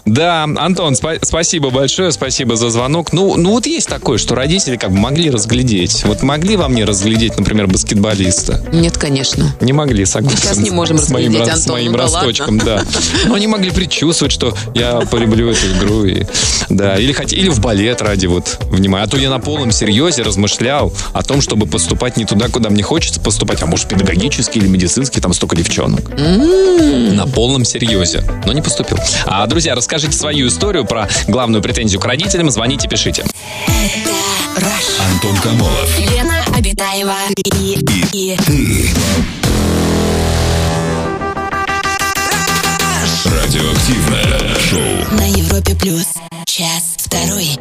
Да, 0.05 0.43
Антон, 0.43 0.93
спа- 0.93 1.19
спасибо 1.21 1.69
большое, 1.69 2.11
спасибо 2.11 2.55
за 2.55 2.69
звонок. 2.69 3.13
Ну, 3.13 3.35
ну 3.35 3.51
вот 3.51 3.65
есть 3.65 3.87
такое, 3.87 4.17
что 4.17 4.35
родители 4.35 4.77
как 4.77 4.91
бы 4.91 4.97
могли 4.97 5.29
разглядеть. 5.29 6.03
Вот 6.05 6.20
могли 6.21 6.55
во 6.55 6.67
мне 6.67 6.85
разглядеть, 6.85 7.37
например, 7.37 7.67
баскетболиста? 7.67 8.63
Нет, 8.71 8.97
конечно. 8.97 9.55
Не 9.61 9.73
могли, 9.73 10.05
согласен. 10.05 10.37
Сейчас 10.37 10.57
не 10.57 10.69
можем 10.71 10.97
с 10.97 11.09
моим, 11.09 11.31
разглядеть, 11.31 11.53
с 11.53 11.59
Антон, 11.61 11.75
моим 11.75 11.91
ну 11.91 11.97
да 11.97 12.03
росточком, 12.03 12.57
да. 12.57 12.83
Но 13.25 13.35
они 13.35 13.47
могли 13.47 13.71
предчувствовать, 13.71 14.31
что 14.31 14.55
я 14.75 15.01
полюблю 15.01 15.49
эту 15.49 15.67
игру. 15.77 16.05
И, 16.05 16.25
да, 16.69 16.97
или, 16.97 17.13
хот- 17.13 17.33
или 17.33 17.49
в 17.49 17.59
балет 17.59 18.01
ради 18.01 18.27
вот 18.27 18.57
внимания. 18.69 19.05
А 19.05 19.07
то 19.07 19.17
я 19.17 19.29
на 19.29 19.39
полном 19.39 19.71
серьезе 19.71 20.21
размышлял 20.23 20.93
о 21.13 21.23
том, 21.23 21.41
чтобы 21.41 21.65
поступать 21.65 22.17
не 22.17 22.25
туда, 22.25 22.47
куда 22.49 22.69
мне 22.69 22.83
хочется 22.83 23.19
поступать, 23.19 23.61
а 23.63 23.65
может 23.65 23.87
педагогический 23.87 24.59
или 24.59 24.67
медицинский, 24.67 25.21
там 25.21 25.33
столько 25.33 25.55
девчонок. 25.55 26.09
На 26.17 27.27
полном 27.27 27.65
серьезе. 27.65 28.23
Но 28.45 28.53
не 28.53 28.61
поступил. 28.61 28.97
А, 29.25 29.45
друзья, 29.47 29.75
расскажите 29.75 30.17
свою 30.17 30.47
историю 30.47 30.85
про 30.85 31.09
главную 31.27 31.61
претензию 31.61 31.99
к 31.99 32.05
родителям. 32.05 32.49
Звоните, 32.49 32.87
пишите. 32.87 33.23
Антон 34.99 35.37
Камолов. 35.37 36.10
Лена 36.11 36.43
Обитаева 36.53 37.15
и, 37.37 37.79
и 38.11 38.37
Радиоактивное 43.25 44.59
шоу. 44.59 45.15
на 45.17 45.25
Европе 45.29 45.73
плюс. 45.75 46.07
Час 46.45 46.95
второй. 46.97 47.57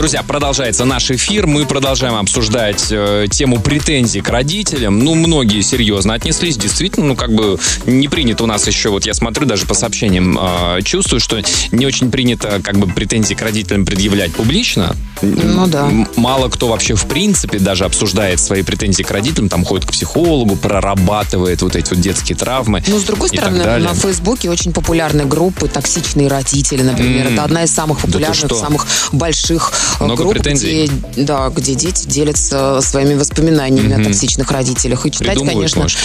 Друзья, 0.00 0.22
продолжается 0.22 0.86
наш 0.86 1.10
эфир. 1.10 1.46
Мы 1.46 1.66
продолжаем 1.66 2.14
обсуждать 2.14 2.86
э, 2.90 3.26
тему 3.30 3.60
претензий 3.60 4.22
к 4.22 4.30
родителям. 4.30 4.98
Ну, 4.98 5.14
многие 5.14 5.60
серьезно 5.60 6.14
отнеслись. 6.14 6.56
Действительно, 6.56 7.08
ну, 7.08 7.16
как 7.16 7.34
бы 7.34 7.58
не 7.84 8.08
принято 8.08 8.44
у 8.44 8.46
нас 8.46 8.66
еще, 8.66 8.88
вот 8.88 9.04
я 9.04 9.12
смотрю 9.12 9.44
даже 9.44 9.66
по 9.66 9.74
сообщениям, 9.74 10.38
э, 10.40 10.80
чувствую, 10.84 11.20
что 11.20 11.42
не 11.70 11.84
очень 11.84 12.10
принято 12.10 12.62
как 12.64 12.78
бы 12.78 12.86
претензии 12.86 13.34
к 13.34 13.42
родителям 13.42 13.84
предъявлять 13.84 14.32
публично. 14.32 14.96
Ну 15.20 15.66
да. 15.66 15.90
Мало 16.16 16.48
кто 16.48 16.68
вообще 16.68 16.94
в 16.94 17.04
принципе 17.04 17.58
даже 17.58 17.84
обсуждает 17.84 18.40
свои 18.40 18.62
претензии 18.62 19.02
к 19.02 19.10
родителям, 19.10 19.50
там 19.50 19.66
ходит 19.66 19.84
к 19.84 19.92
психологу, 19.92 20.56
прорабатывает 20.56 21.60
вот 21.60 21.76
эти 21.76 21.90
вот 21.90 22.00
детские 22.00 22.38
травмы. 22.38 22.82
Ну, 22.86 22.98
с 22.98 23.04
другой 23.04 23.28
стороны, 23.28 23.62
на 23.80 23.92
Фейсбуке 23.92 24.48
очень 24.48 24.72
популярны 24.72 25.26
группы 25.26 25.68
«Токсичные 25.68 26.28
родители», 26.28 26.80
например. 26.82 27.26
М. 27.26 27.34
Это 27.34 27.44
одна 27.44 27.64
из 27.64 27.70
самых 27.70 28.00
популярных, 28.00 28.38
что? 28.38 28.54
самых 28.54 28.86
больших 29.12 29.72
Много 29.98 30.22
групп, 30.22 30.34
претензий? 30.34 30.86
где, 30.86 31.24
да, 31.24 31.48
где 31.48 31.74
дети 31.74 32.06
делятся 32.06 32.80
своими 32.82 33.14
воспоминаниями 33.14 34.00
о 34.00 34.04
токсичных 34.04 34.50
родителях. 34.50 35.06
И 35.06 35.10
читать, 35.10 35.38
конечно, 35.38 35.82
может? 35.82 35.98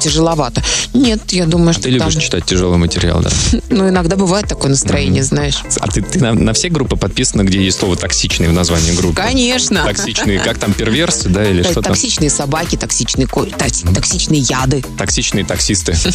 тяжеловато. 0.00 0.62
Нет, 0.94 1.20
я 1.32 1.46
думаю, 1.46 1.72
что 1.72 1.84
Ты 1.84 1.90
любишь 1.90 2.14
там... 2.14 2.22
читать 2.22 2.44
тяжелый 2.44 2.78
материал, 2.78 3.20
да? 3.20 3.30
Ну, 3.70 3.88
иногда 3.88 4.16
бывает 4.16 4.48
такое 4.48 4.70
настроение, 4.70 5.22
знаешь. 5.22 5.62
А 5.78 5.88
ты, 5.88 6.02
ты 6.02 6.18
на, 6.20 6.32
на 6.32 6.52
все 6.52 6.68
группы 6.68 6.96
подписана, 6.96 7.44
где 7.44 7.62
есть 7.62 7.78
слово 7.78 7.96
токсичный 7.96 8.48
в 8.48 8.52
названии 8.52 8.92
группы? 8.92 9.14
Конечно. 9.14 9.84
Токсичные, 9.84 10.40
как 10.40 10.58
там, 10.58 10.72
перверсы, 10.72 11.28
да, 11.28 11.44
или 11.44 11.62
То 11.62 11.68
есть 11.68 11.70
что 11.72 11.82
там? 11.82 11.92
Токсичные 11.92 12.30
собаки, 12.30 12.76
токсичные, 12.76 13.26
токсичные 13.26 14.40
яды. 14.40 14.82
Токсичные 14.96 15.44
таксисты. 15.44 15.94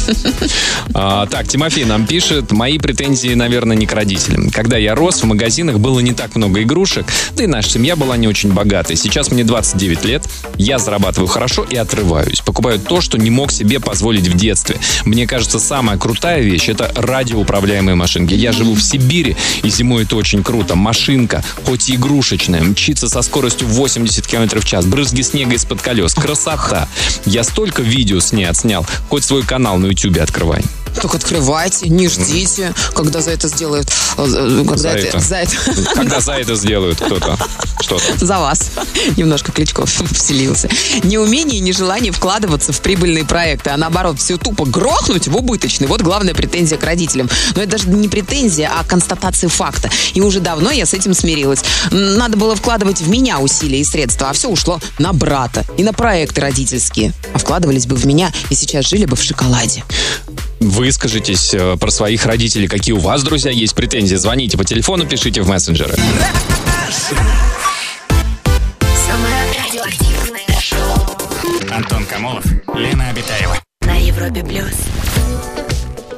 А, 0.93 1.25
Так, 1.27 1.47
Тимофей 1.47 1.85
нам 1.85 2.05
пишет, 2.05 2.51
мои 2.51 2.77
претензии, 2.77 3.33
наверное, 3.33 3.75
не 3.75 3.85
к 3.85 3.93
родителям. 3.93 4.49
Когда 4.49 4.77
я 4.77 4.95
рос, 4.95 5.21
в 5.21 5.25
магазинах 5.25 5.79
было 5.79 5.99
не 5.99 6.13
так 6.13 6.35
много 6.35 6.61
игрушек, 6.61 7.02
да 7.35 7.43
и 7.43 7.47
наша 7.47 7.69
семья 7.69 7.95
была 7.95 8.17
не 8.17 8.27
очень 8.27 8.51
богатой. 8.53 8.95
Сейчас 8.95 9.31
мне 9.31 9.43
29 9.43 10.05
лет, 10.05 10.23
я 10.57 10.79
зарабатываю 10.79 11.27
хорошо 11.27 11.63
и 11.63 11.75
отрываюсь. 11.75 12.41
Покупаю 12.41 12.79
то, 12.79 13.01
что 13.01 13.17
не 13.17 13.29
мог 13.29 13.51
себе 13.51 13.79
позволить 13.79 14.27
в 14.27 14.35
детстве. 14.35 14.77
Мне 15.05 15.27
кажется, 15.27 15.59
самая 15.59 15.97
крутая 15.97 16.41
вещь– 16.41 16.67
это 16.69 16.91
радиоуправляемые 16.95 17.95
машинки. 17.95 18.33
Я 18.33 18.51
живу 18.51 18.73
в 18.75 18.81
Сибири, 18.81 19.35
и 19.63 19.69
зимой 19.69 20.03
это 20.03 20.15
очень 20.15 20.43
круто. 20.43 20.75
Машинка, 20.75 21.43
хоть 21.65 21.89
и 21.89 21.95
игрушечная, 21.95 22.61
мчится 22.63 23.09
со 23.09 23.21
скоростью 23.21 23.67
80 23.67 24.27
км 24.27 24.59
в 24.59 24.65
час, 24.65 24.85
брызги 24.85 25.21
снега 25.21 25.55
из-под 25.55 25.81
колес. 25.81 26.13
Красота. 26.13 26.87
Я 27.25 27.43
столько 27.43 27.81
видео 27.81 28.19
с 28.19 28.31
ней 28.33 28.45
отснял. 28.45 28.85
Хоть 29.09 29.23
свой 29.23 29.43
канал 29.43 29.77
на 29.77 29.87
YouTube 29.87 30.17
открывай. 30.19 30.63
Так 31.01 31.15
открывайте, 31.15 31.89
не 31.89 32.07
ждите, 32.07 32.71
когда 32.93 33.19
за 33.21 33.31
это 33.31 33.47
сделают. 33.47 33.89
э, 34.17 34.25
э, 34.27 34.63
Когда 34.63 34.77
За 34.77 34.89
это. 34.89 35.19
За 35.19 35.35
это. 35.37 35.55
Когда 35.95 36.19
за 36.19 36.33
это 36.33 36.53
сделают 36.53 36.92
кто-то 36.95 37.37
что-то. 37.83 38.25
За 38.25 38.39
вас. 38.39 38.71
Немножко 39.17 39.51
Кличков 39.51 39.89
вселился. 40.11 40.69
Неумение 41.03 41.59
и 41.59 41.61
нежелание 41.61 42.11
вкладываться 42.11 42.73
в 42.73 42.81
прибыльные 42.81 43.25
проекты, 43.25 43.69
а 43.69 43.77
наоборот, 43.77 44.19
все 44.19 44.37
тупо 44.37 44.65
грохнуть 44.65 45.27
в 45.27 45.35
убыточный. 45.35 45.87
Вот 45.87 46.01
главная 46.01 46.33
претензия 46.33 46.77
к 46.77 46.83
родителям. 46.83 47.29
Но 47.55 47.61
это 47.61 47.73
даже 47.73 47.89
не 47.89 48.07
претензия, 48.07 48.71
а 48.73 48.83
констатация 48.83 49.49
факта. 49.49 49.89
И 50.13 50.21
уже 50.21 50.39
давно 50.39 50.71
я 50.71 50.85
с 50.85 50.93
этим 50.93 51.13
смирилась. 51.13 51.63
Надо 51.91 52.37
было 52.37 52.55
вкладывать 52.55 53.01
в 53.01 53.09
меня 53.09 53.39
усилия 53.39 53.81
и 53.81 53.83
средства, 53.83 54.29
а 54.29 54.33
все 54.33 54.49
ушло 54.49 54.79
на 54.99 55.13
брата 55.13 55.65
и 55.77 55.83
на 55.83 55.93
проекты 55.93 56.41
родительские. 56.41 57.13
А 57.33 57.37
вкладывались 57.37 57.85
бы 57.85 57.95
в 57.95 58.05
меня 58.05 58.31
и 58.49 58.55
сейчас 58.55 58.87
жили 58.87 59.05
бы 59.05 59.15
в 59.15 59.23
шоколаде. 59.23 59.83
Выскажитесь 60.63 61.53
э, 61.53 61.75
про 61.77 61.91
своих 61.91 62.25
родителей. 62.25 62.69
Какие 62.69 62.93
у 62.93 62.99
вас, 62.99 63.21
друзья, 63.21 63.51
есть 63.51 63.75
претензии? 63.75 64.15
Звоните 64.15 64.57
по 64.57 64.63
телефону, 64.63 65.05
пишите 65.05 65.41
в 65.41 65.49
мессенджеры. 65.49 65.93
Самое 69.05 69.35
радиоактивное 69.65 70.61
шоу 70.61 71.75
Антон 71.75 72.05
Камолов, 72.05 72.45
Лена 72.75 73.09
Обитаева. 73.09 73.57
на 73.81 73.97
Европе 73.97 74.41
плюс. 74.41 74.71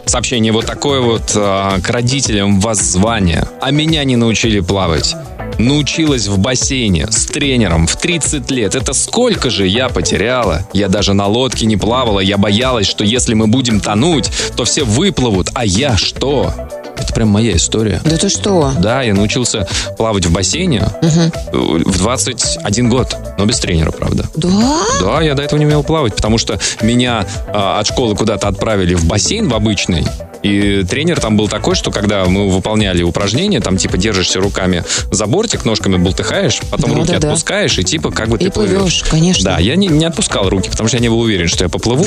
Сообщение 0.06 0.52
вот 0.52 0.68
такое 0.68 1.02
вот 1.02 1.32
э, 1.36 1.80
к 1.82 1.90
родителям 1.90 2.60
воззвание. 2.60 3.48
А 3.62 3.72
меня 3.72 4.04
не 4.04 4.16
научили 4.16 4.60
плавать. 4.60 5.16
Научилась 5.58 6.28
в 6.28 6.38
бассейне 6.38 7.08
с 7.10 7.26
тренером 7.26 7.88
в 7.88 7.96
30 7.96 8.50
лет. 8.52 8.76
Это 8.76 8.94
сколько 8.94 9.50
же 9.50 9.68
я 9.68 9.90
потеряла? 9.90 10.68
Я 10.74 10.90
даже 10.90 11.14
на 11.14 11.28
лодке 11.28 11.66
не 11.66 11.78
плавала. 11.78 12.20
Я 12.20 12.38
боялась, 12.38 12.88
что 12.88 13.04
если 13.04 13.34
мы 13.34 13.48
будем 13.48 13.80
тонуть, 13.80 14.30
то 14.56 14.66
все 14.66 14.84
выплывут. 14.84 15.50
А 15.54 15.66
я 15.66 15.98
что? 15.98 16.54
Это 16.98 17.14
прям 17.14 17.30
моя 17.30 17.56
история. 17.56 18.02
Да 18.04 18.18
ты 18.18 18.30
что? 18.30 18.72
Да, 18.80 19.02
я 19.02 19.14
научился 19.14 19.68
плавать 19.98 20.26
в 20.26 20.32
бассейне 20.32 20.84
э, 21.02 21.30
в 21.54 21.98
21 21.98 22.90
год, 22.90 23.16
но 23.38 23.46
без 23.46 23.60
тренера, 23.60 23.92
правда. 23.92 24.26
Да? 24.36 24.80
Да, 25.02 25.22
я 25.22 25.34
до 25.34 25.44
этого 25.44 25.60
не 25.60 25.66
умел 25.66 25.84
плавать, 25.84 26.16
потому 26.16 26.38
что 26.38 26.60
меня 26.82 27.26
а, 27.48 27.80
от 27.80 27.88
школы 27.88 28.16
куда-то 28.16 28.48
отправили 28.48 28.94
в 28.96 29.06
бассейн 29.06 29.50
в 29.50 29.54
обычный. 29.54 30.06
И 30.46 30.84
тренер 30.84 31.20
там 31.20 31.38
был 31.38 31.48
такой, 31.48 31.74
что 31.74 31.90
когда 31.90 32.26
мы 32.26 32.50
выполняли 32.50 33.02
упражнения, 33.02 33.62
там 33.62 33.78
типа 33.78 33.98
держишься 33.98 34.40
руками 34.40 34.84
за 35.10 35.26
бортик, 35.26 35.66
ножками 35.66 35.98
болтыхаешь, 35.98 36.60
потом 36.70 36.92
Да, 36.92 36.96
руки 36.98 37.12
да, 37.14 37.20
да. 37.20 37.28
отпускаешь, 37.30 37.80
и 37.80 37.84
типа 37.84 38.12
как 38.12 38.30
бы 38.30 38.38
И 38.38 38.46
ты 38.46 38.52
плывешь. 38.52 38.78
плывешь, 38.78 39.04
конечно. 39.10 39.44
Да, 39.44 39.58
я 39.60 39.76
не, 39.76 39.88
не 39.88 40.06
отпускал 40.06 40.48
руки, 40.48 40.70
потому 40.70 40.88
что 40.88 40.98
я 40.98 41.02
не 41.02 41.10
был 41.10 41.20
уверен, 41.22 41.48
что 41.48 41.64
я 41.64 41.70
поплыву. 41.70 42.06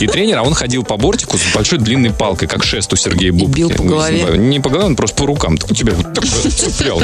И 0.00 0.06
тренер, 0.06 0.38
а 0.38 0.42
он 0.42 0.54
ходил 0.54 0.84
по 0.84 0.96
бортику 0.96 1.36
с 1.36 1.52
большой 1.52 1.78
длинной 1.80 2.12
палкой, 2.12 2.46
как 2.46 2.62
шест 2.62 2.92
у 2.92 2.96
Сергея 2.96 3.32
Бубки. 3.32 3.56
бил 3.56 3.70
по 3.70 3.82
голове? 3.82 4.38
Не 4.38 4.60
по 4.60 4.68
голове, 4.68 4.86
он 4.86 4.94
просто 4.96 5.16
по 5.16 5.26
рукам. 5.26 5.58
Так 5.58 5.72
у 5.72 5.74
тебя 5.74 5.94
вот 5.94 6.14
так 6.14 6.24
цеплял. 6.24 7.02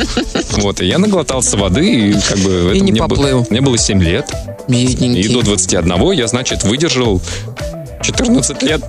Вот, 0.58 0.80
и 0.80 0.86
я 0.86 0.98
наглотался 0.98 1.56
воды, 1.56 2.10
и 2.10 2.12
как 2.12 2.38
бы... 2.38 2.72
И 2.76 2.80
не 2.80 2.92
поплыл. 2.92 3.44
Мне 3.50 3.60
было 3.60 3.76
7 3.76 4.00
лет. 4.02 4.30
И 4.68 5.28
до 5.28 5.42
21 5.42 6.12
я, 6.12 6.28
значит, 6.28 6.62
выдержал 6.62 7.20
14 8.02 8.62
лет. 8.62 8.82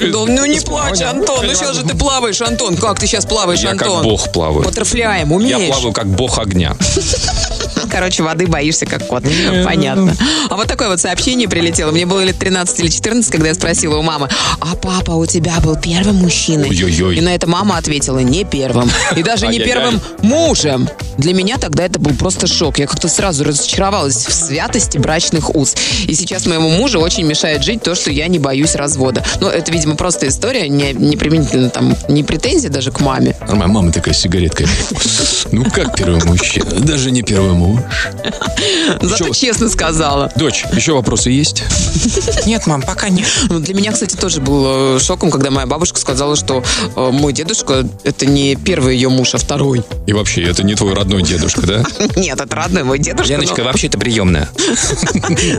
Да, 0.00 0.24
ну 0.26 0.46
не 0.46 0.60
плачь. 0.60 1.00
Антон. 1.02 1.46
Ну 1.46 1.54
сейчас 1.54 1.76
же 1.76 1.82
ты 1.84 1.94
плаваешь, 1.96 2.40
Антон. 2.40 2.76
Как 2.76 2.98
ты 2.98 3.06
сейчас 3.06 3.26
плаваешь, 3.26 3.60
Я 3.60 3.72
Антон? 3.72 3.96
как 3.96 4.04
бог 4.04 4.32
плаваю. 4.32 4.64
Баттерфляем, 4.64 5.32
умеешь? 5.32 5.58
Я 5.58 5.72
плаваю 5.72 5.92
как 5.92 6.06
бог 6.06 6.38
огня. 6.38 6.74
Короче, 7.90 8.22
воды 8.22 8.46
боишься, 8.46 8.86
как 8.86 9.06
кот. 9.06 9.24
Понятно. 9.64 10.14
А 10.48 10.56
вот 10.56 10.66
такое 10.66 10.88
вот 10.88 11.00
сообщение 11.00 11.48
прилетело. 11.48 11.90
Мне 11.90 12.06
было 12.06 12.22
лет 12.22 12.38
13 12.38 12.80
или 12.80 12.88
14, 12.88 13.30
когда 13.30 13.48
я 13.48 13.54
спросила 13.54 13.96
у 13.96 14.02
мамы, 14.02 14.28
а 14.60 14.74
папа 14.76 15.12
у 15.12 15.26
тебя 15.26 15.54
был 15.60 15.76
первым 15.76 16.16
мужчиной? 16.16 16.68
Ой-ой-ой. 16.68 17.16
И 17.16 17.20
на 17.20 17.34
это 17.34 17.48
мама 17.48 17.76
ответила, 17.76 18.18
не 18.18 18.44
первым. 18.44 18.90
И 19.16 19.22
даже 19.22 19.46
не 19.48 19.58
первым 19.58 20.00
мужем. 20.22 20.88
Для 21.18 21.34
меня 21.34 21.58
тогда 21.58 21.84
это 21.84 21.98
был 21.98 22.14
просто 22.14 22.46
шок. 22.46 22.78
Я 22.78 22.86
как-то 22.86 23.08
сразу 23.08 23.44
разочаровалась 23.44 24.26
в 24.26 24.32
святости 24.32 24.98
брачных 24.98 25.54
уз. 25.54 25.74
И 26.06 26.14
сейчас 26.14 26.46
моему 26.46 26.70
мужу 26.70 27.00
очень 27.00 27.24
мешает 27.24 27.62
жить 27.62 27.82
то, 27.82 27.94
что 27.94 28.10
я 28.10 28.26
не 28.28 28.38
боюсь 28.38 28.74
развода. 28.74 29.22
Ну, 29.40 29.48
это, 29.48 29.70
видимо, 29.70 29.96
просто 29.96 30.28
история, 30.28 30.68
не, 30.68 30.92
не 30.92 31.16
применительно 31.16 31.68
там, 31.68 31.96
не 32.08 32.24
претензия 32.24 32.70
даже 32.70 32.90
к 32.90 33.00
маме. 33.00 33.36
А 33.40 33.54
моя 33.54 33.68
мама 33.68 33.92
такая 33.92 34.14
с 34.14 34.18
сигареткой. 34.18 34.66
Ну 35.52 35.64
как 35.64 35.96
первый 35.96 36.22
мужчина? 36.24 36.70
Даже 36.80 37.10
не 37.10 37.22
первый 37.22 37.52
муж. 37.52 37.79
Зато 39.00 39.32
честно 39.32 39.68
сказала. 39.68 40.30
Дочь, 40.36 40.64
еще 40.72 40.92
вопросы 40.92 41.30
есть? 41.30 41.62
Нет, 42.46 42.66
мам, 42.66 42.82
пока 42.82 43.08
нет. 43.08 43.26
Ну, 43.48 43.60
Для 43.60 43.74
меня, 43.74 43.92
кстати, 43.92 44.16
тоже 44.16 44.40
был 44.40 44.96
э, 44.96 45.00
шоком, 45.00 45.30
когда 45.30 45.50
моя 45.50 45.66
бабушка 45.66 45.98
сказала, 45.98 46.36
что 46.36 46.62
э, 46.96 47.10
мой 47.10 47.32
дедушка 47.32 47.86
это 48.04 48.26
не 48.26 48.56
первый 48.56 48.94
ее 48.94 49.08
муж, 49.08 49.34
а 49.34 49.38
второй. 49.38 49.82
И 50.06 50.12
вообще, 50.12 50.42
это 50.42 50.62
не 50.62 50.74
твой 50.74 50.94
родной 50.94 51.22
дедушка, 51.22 51.62
да? 51.62 51.84
Нет, 52.16 52.40
это 52.40 52.54
родной 52.56 52.82
мой 52.82 52.98
дедушка. 52.98 53.32
Леночка, 53.32 53.62
вообще 53.62 53.86
это 53.88 53.98
приемная. 53.98 54.48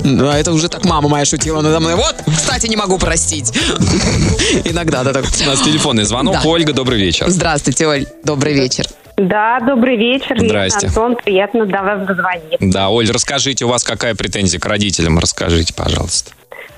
Да, 0.03 0.37
это 0.39 0.51
уже 0.51 0.69
так 0.69 0.85
мама 0.85 1.09
моя 1.09 1.25
шутила 1.25 1.61
надо 1.61 1.79
мной. 1.79 1.95
Вот, 1.95 2.15
кстати, 2.35 2.67
не 2.67 2.75
могу 2.75 2.97
простить. 2.97 3.51
Иногда, 4.65 5.03
да, 5.03 5.13
так. 5.13 5.25
У 5.25 5.45
нас 5.45 5.61
телефонный 5.61 6.03
звонок. 6.03 6.37
Ольга, 6.45 6.73
добрый 6.73 6.99
вечер. 6.99 7.29
Здравствуйте, 7.29 7.87
Оль. 7.87 8.05
Добрый 8.23 8.53
вечер. 8.53 8.85
Да, 9.17 9.59
добрый 9.59 9.97
вечер. 9.97 10.39
Здрасте. 10.39 10.87
Антон, 10.87 11.15
приятно 11.15 11.65
до 11.65 11.81
вас 11.81 12.05
дозвониться. 12.07 12.57
Да, 12.59 12.89
Оль, 12.89 13.09
расскажите, 13.09 13.65
у 13.65 13.67
вас 13.67 13.83
какая 13.83 14.15
претензия 14.15 14.59
к 14.59 14.65
родителям? 14.65 15.19
Расскажите, 15.19 15.73
пожалуйста. 15.73 16.31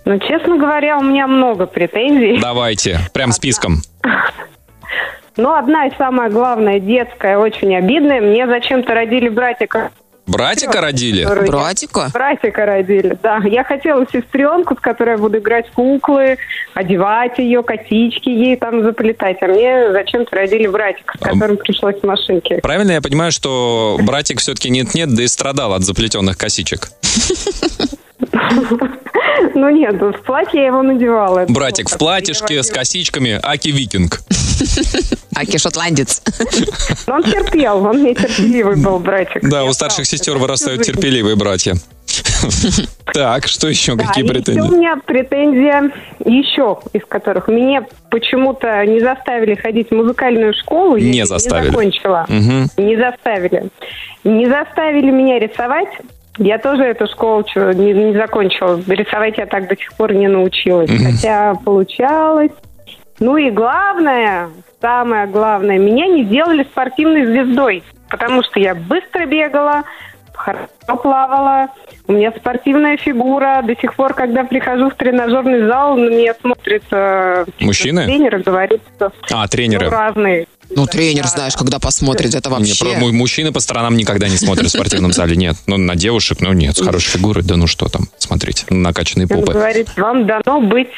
Ну, 0.06 0.20
честно 0.20 0.58
говоря, 0.58 0.98
у 0.98 1.04
меня 1.04 1.28
много 1.28 1.66
претензий. 1.66 2.40
Давайте, 2.42 3.00
прям 3.14 3.32
списком. 3.32 3.82
Но 5.38 5.56
одна 5.56 5.88
и 5.88 5.92
самая 5.98 6.30
главная, 6.30 6.80
детская, 6.80 7.38
очень 7.38 7.76
обидная. 7.76 8.22
Мне 8.22 8.46
зачем-то 8.46 8.94
родили 8.94 9.30
братика. 9.30 9.92
Братика 10.26 10.82
родили? 10.82 11.26
Братика? 11.26 12.10
Братика 12.14 12.66
родили, 12.66 13.18
да. 13.22 13.42
Я 13.46 13.64
хотела 13.64 14.06
сестренку, 14.12 14.76
с 14.76 14.80
которой 14.80 15.12
я 15.12 15.18
буду 15.18 15.40
играть 15.40 15.68
в 15.68 15.74
куклы, 15.74 16.38
одевать 16.74 17.38
ее, 17.40 17.62
косички 17.62 18.30
ей 18.30 18.56
там 18.56 18.84
заплетать. 18.84 19.38
А 19.42 19.48
мне 19.48 19.92
зачем-то 19.92 20.36
родили 20.36 20.68
братика, 20.68 21.18
с 21.18 21.22
которым 21.22 21.58
пришлось 21.58 22.00
в 22.02 22.04
машинке. 22.06 22.60
Правильно 22.62 22.92
я 22.92 23.02
понимаю, 23.02 23.32
что 23.32 23.98
братик 24.02 24.40
все-таки 24.40 24.70
нет-нет, 24.70 25.14
да 25.14 25.24
и 25.24 25.28
страдал 25.28 25.74
от 25.74 25.84
заплетенных 25.84 26.38
косичек? 26.38 26.90
Ну 29.56 29.70
нет, 29.70 30.00
в 30.00 30.22
платье 30.24 30.62
я 30.62 30.68
его 30.68 30.82
надевала. 30.84 31.46
Братик 31.48 31.90
в 31.90 31.98
платьишке, 31.98 32.62
с 32.64 32.70
косичками, 32.70 33.40
аки 33.42 33.70
викинг. 33.70 34.22
Аки 35.36 35.58
шотландец. 35.58 36.22
Он 37.08 37.24
терпел, 37.24 37.84
он 37.84 38.04
не 38.04 38.14
терпеливый 38.14 38.76
был 38.76 39.00
братик. 39.00 39.42
Да, 39.50 39.64
у 39.66 39.74
старших 39.74 40.06
сестер 40.06 40.38
вырастают 40.38 40.84
терпеливые 40.84 41.36
братья. 41.36 41.76
Так, 43.14 43.48
что 43.48 43.68
еще? 43.68 43.96
Да, 43.96 44.06
Какие 44.06 44.24
и 44.24 44.28
еще 44.28 44.32
у 44.32 44.42
претензии? 44.42 44.76
меня 44.76 44.96
претензия 45.06 45.92
еще 46.26 46.80
из 46.94 47.06
которых. 47.06 47.48
Меня 47.48 47.86
почему-то 48.10 48.84
не 48.86 49.02
заставили 49.02 49.56
ходить 49.56 49.90
в 49.90 49.94
музыкальную 49.94 50.54
школу. 50.54 50.96
я 50.96 51.12
Не 51.12 51.26
заставили. 51.26 51.68
Не 51.68 51.72
закончила. 51.72 52.26
Не 52.30 52.98
заставили. 52.98 53.70
Не 54.24 54.48
заставили 54.48 55.12
меня 55.12 55.40
рисовать. 55.40 55.90
Я 56.38 56.58
тоже 56.58 56.84
эту 56.84 57.08
школу 57.08 57.46
не, 57.56 57.94
не 57.94 58.14
закончила. 58.14 58.80
Рисовать 58.88 59.38
я 59.38 59.46
так 59.46 59.68
до 59.68 59.76
сих 59.78 59.94
пор 59.94 60.14
не 60.14 60.28
научилась. 60.28 60.90
Хотя 60.90 61.54
получалось. 61.64 62.52
Ну 63.20 63.38
и 63.38 63.52
главное, 63.52 64.50
самое 64.82 65.28
главное, 65.28 65.78
меня 65.78 66.08
не 66.08 66.24
сделали 66.26 66.64
спортивной 66.64 67.26
звездой. 67.26 67.84
Потому 68.10 68.44
что 68.44 68.60
я 68.60 68.74
быстро 68.76 69.26
бегала, 69.26 69.84
хорошо 70.34 70.68
плавала, 71.02 71.70
у 72.08 72.14
меня 72.14 72.32
спортивная 72.32 72.98
фигура. 72.98 73.62
До 73.64 73.76
сих 73.76 73.96
пор, 73.96 74.14
когда 74.14 74.44
прихожу 74.44 74.90
в 74.90 74.96
тренажерный 74.96 75.68
зал, 75.68 75.96
на 75.96 76.10
меня 76.10 76.34
смотрит 76.34 76.84
э, 76.92 77.46
Мужчины? 77.62 78.06
тренер 78.06 78.38
и 78.38 78.44
говорит, 78.44 78.82
что 78.96 79.12
А, 79.32 79.42
ну, 79.44 79.48
тренеры. 79.48 79.90
разные. 79.90 80.48
Ну, 80.76 80.86
тренер, 80.88 81.28
знаешь, 81.28 81.54
когда 81.56 81.80
посмотрит, 81.80 82.34
это 82.36 82.50
Не, 82.50 82.56
вообще... 82.56 82.86
про- 82.86 83.00
му- 83.00 83.12
мужчины 83.14 83.52
по 83.52 83.60
сторонам 83.60 83.96
никогда 83.96 84.28
не 84.28 84.38
смотрят 84.38 84.68
в 84.68 84.72
спортивном 84.72 85.14
зале. 85.14 85.36
Нет. 85.36 85.56
Ну, 85.68 85.78
на 85.78 85.96
девушек, 85.96 86.40
ну 86.42 86.54
нет, 86.54 86.78
с 86.78 86.82
хорошей 86.82 87.12
фигурой, 87.12 87.44
да 87.44 87.56
ну 87.56 87.68
что 87.68 87.88
там, 87.90 88.08
смотрите, 88.18 88.66
накачанные 88.70 89.28
Он 89.30 89.40
попы. 89.40 89.54
говорит, 89.54 89.90
вам 89.98 90.26
дано 90.26 90.62
быть 90.62 90.90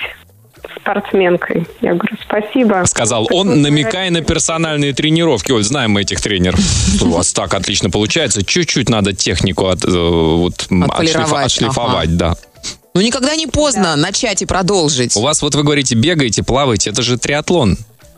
спортсменкой. 0.79 1.67
Я 1.81 1.93
говорю, 1.93 2.15
спасибо. 2.23 2.83
Сказал 2.85 3.27
он, 3.31 3.61
намекая 3.61 4.09
на 4.11 4.21
персональные 4.21 4.93
тренировки. 4.93 5.51
Оль, 5.51 5.63
знаем 5.63 5.91
мы 5.91 6.01
этих 6.01 6.21
тренеров. 6.21 6.59
У 7.01 7.09
вас 7.09 7.33
так 7.33 7.53
отлично 7.53 7.89
получается. 7.89 8.43
Чуть-чуть 8.43 8.89
надо 8.89 9.13
технику 9.13 9.67
от, 9.67 9.83
э, 9.85 9.89
вот, 9.89 10.67
отшлифа- 10.69 11.43
отшлифовать, 11.43 12.17
да. 12.17 12.35
Ну, 12.93 13.01
никогда 13.01 13.35
не 13.35 13.45
поздно 13.47 13.95
начать 13.95 14.41
и 14.41 14.45
продолжить. 14.45 15.15
У 15.17 15.21
вас, 15.21 15.41
вот 15.41 15.53
вы 15.55 15.63
говорите, 15.63 15.95
бегаете, 15.95 16.43
плаваете, 16.43 16.89
это 16.91 17.01
же 17.01 17.17
триатлон. 17.17 17.77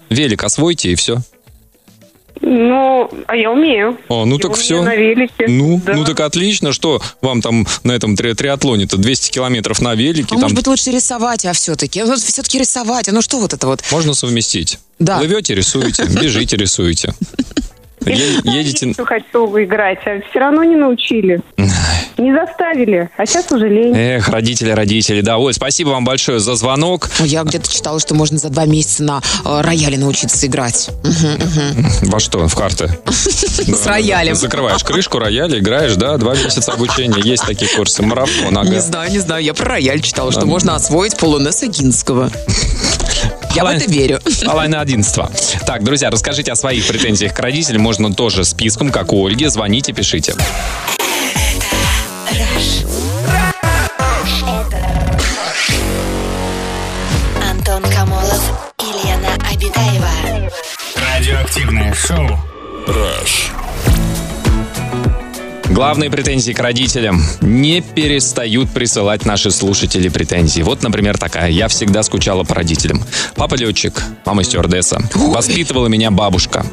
Велик 0.09 0.43
освойте 0.43 0.91
и 0.91 0.95
все. 0.95 1.17
Ну, 2.41 3.09
а 3.27 3.35
я 3.35 3.51
умею. 3.51 3.97
О, 4.09 4.25
ну 4.25 4.37
И 4.37 4.41
так 4.41 4.55
все. 4.55 4.81
на 4.81 4.95
велике. 4.95 5.45
Ну, 5.47 5.81
Да. 5.85 5.93
ну 5.93 6.03
так 6.05 6.19
отлично, 6.19 6.71
что 6.73 7.01
вам 7.21 7.41
там 7.41 7.65
на 7.83 7.91
этом 7.93 8.15
три- 8.15 8.33
триатлоне-то 8.33 8.97
200 8.97 9.31
километров 9.31 9.81
на 9.81 9.95
велике, 9.95 10.27
А 10.27 10.29
там 10.35 10.41
может 10.41 10.55
быть 10.57 10.67
лучше 10.67 10.91
рисовать, 10.91 11.45
а 11.45 11.53
все-таки? 11.53 12.03
Вот 12.03 12.19
все-таки 12.19 12.59
рисовать. 12.59 13.09
А 13.09 13.11
ну 13.11 13.21
что 13.21 13.39
вот 13.39 13.53
это 13.53 13.67
вот? 13.67 13.81
можно 13.91 14.13
совместить. 14.13 14.79
Да. 14.99 15.17
Плывете, 15.19 15.55
рисуете, 15.55 16.05
бежите, 16.21 16.57
рисуете. 16.57 17.13
Е- 18.09 18.41
Едете... 18.43 18.93
Что 18.93 19.05
хочу 19.05 19.47
играть, 19.63 19.99
а 20.05 20.19
все 20.29 20.39
равно 20.39 20.63
не 20.63 20.75
научили. 20.75 21.41
Не 22.17 22.33
заставили, 22.33 23.11
а 23.15 23.25
сейчас 23.27 23.51
уже 23.51 23.69
лень. 23.69 23.95
Эх, 23.95 24.27
родители, 24.29 24.71
родители, 24.71 25.21
да. 25.21 25.37
Ой, 25.37 25.53
спасибо 25.53 25.89
вам 25.89 26.03
большое 26.03 26.39
за 26.39 26.55
звонок. 26.55 27.07
Ну, 27.19 27.25
Я 27.25 27.43
где-то 27.43 27.71
читала, 27.71 27.99
что 27.99 28.15
можно 28.15 28.39
за 28.39 28.49
два 28.49 28.65
месяца 28.65 29.03
на 29.03 29.21
э, 29.45 29.61
рояле 29.61 29.99
научиться 29.99 30.47
играть. 30.47 30.89
Мгм, 31.03 31.33
мгм. 31.33 31.89
Во 32.09 32.19
что? 32.19 32.47
В 32.47 32.55
карты? 32.55 32.89
С 33.07 33.85
роялем. 33.85 34.33
Закрываешь 34.33 34.83
крышку 34.83 35.19
рояля, 35.19 35.59
играешь, 35.59 35.95
да, 35.95 36.17
два 36.17 36.33
месяца 36.33 36.71
обучения. 36.73 37.21
Есть 37.23 37.45
такие 37.45 37.69
курсы. 37.75 38.01
Марафон, 38.01 38.57
ага. 38.57 38.67
Не 38.67 38.81
знаю, 38.81 39.11
не 39.11 39.19
знаю. 39.19 39.43
Я 39.43 39.53
про 39.53 39.65
рояль 39.73 40.01
читала, 40.01 40.31
что 40.31 40.47
можно 40.47 40.75
освоить 40.75 41.17
полунеса 41.17 41.67
Гинского. 41.67 42.31
Я 43.57 43.63
в 43.63 43.65
Полон- 43.65 43.77
это 43.77 43.91
верю. 43.91 44.19
Половина 44.45 44.81
одиннадцатого. 44.81 45.31
Так, 45.65 45.83
друзья, 45.83 46.11
расскажите 46.11 46.51
о 46.51 46.55
своих 46.55 46.85
претензиях 46.87 47.33
к 47.33 47.39
родителям. 47.39 47.81
Можно 47.81 48.13
тоже 48.13 48.45
списком, 48.45 48.91
как 48.91 49.11
у 49.11 49.25
Ольги. 49.25 49.47
Звоните, 49.47 49.93
пишите. 49.93 50.35
Антон 57.49 57.81
Камолов 57.91 58.71
и 58.81 59.07
Лена 59.07 59.33
Обитаева. 59.51 60.51
Радиоактивное 60.95 61.93
шоу. 61.93 62.27
Rush. 62.87 63.51
Главные 65.77 66.09
претензии 66.09 66.53
к 66.53 66.59
родителям. 66.59 67.21
Не 67.39 67.81
перестают 67.81 68.71
присылать 68.71 69.27
наши 69.27 69.51
слушатели 69.51 70.09
претензии. 70.09 70.63
Вот, 70.63 70.81
например, 70.81 71.19
такая. 71.19 71.51
Я 71.51 71.67
всегда 71.67 72.01
скучала 72.01 72.43
по 72.43 72.55
родителям. 72.55 73.03
Папа 73.35 73.53
летчик, 73.53 74.01
мама 74.25 74.43
стюардесса. 74.43 74.99
Воспитывала 75.13 75.85
меня 75.85 76.09
бабушка. 76.09 76.65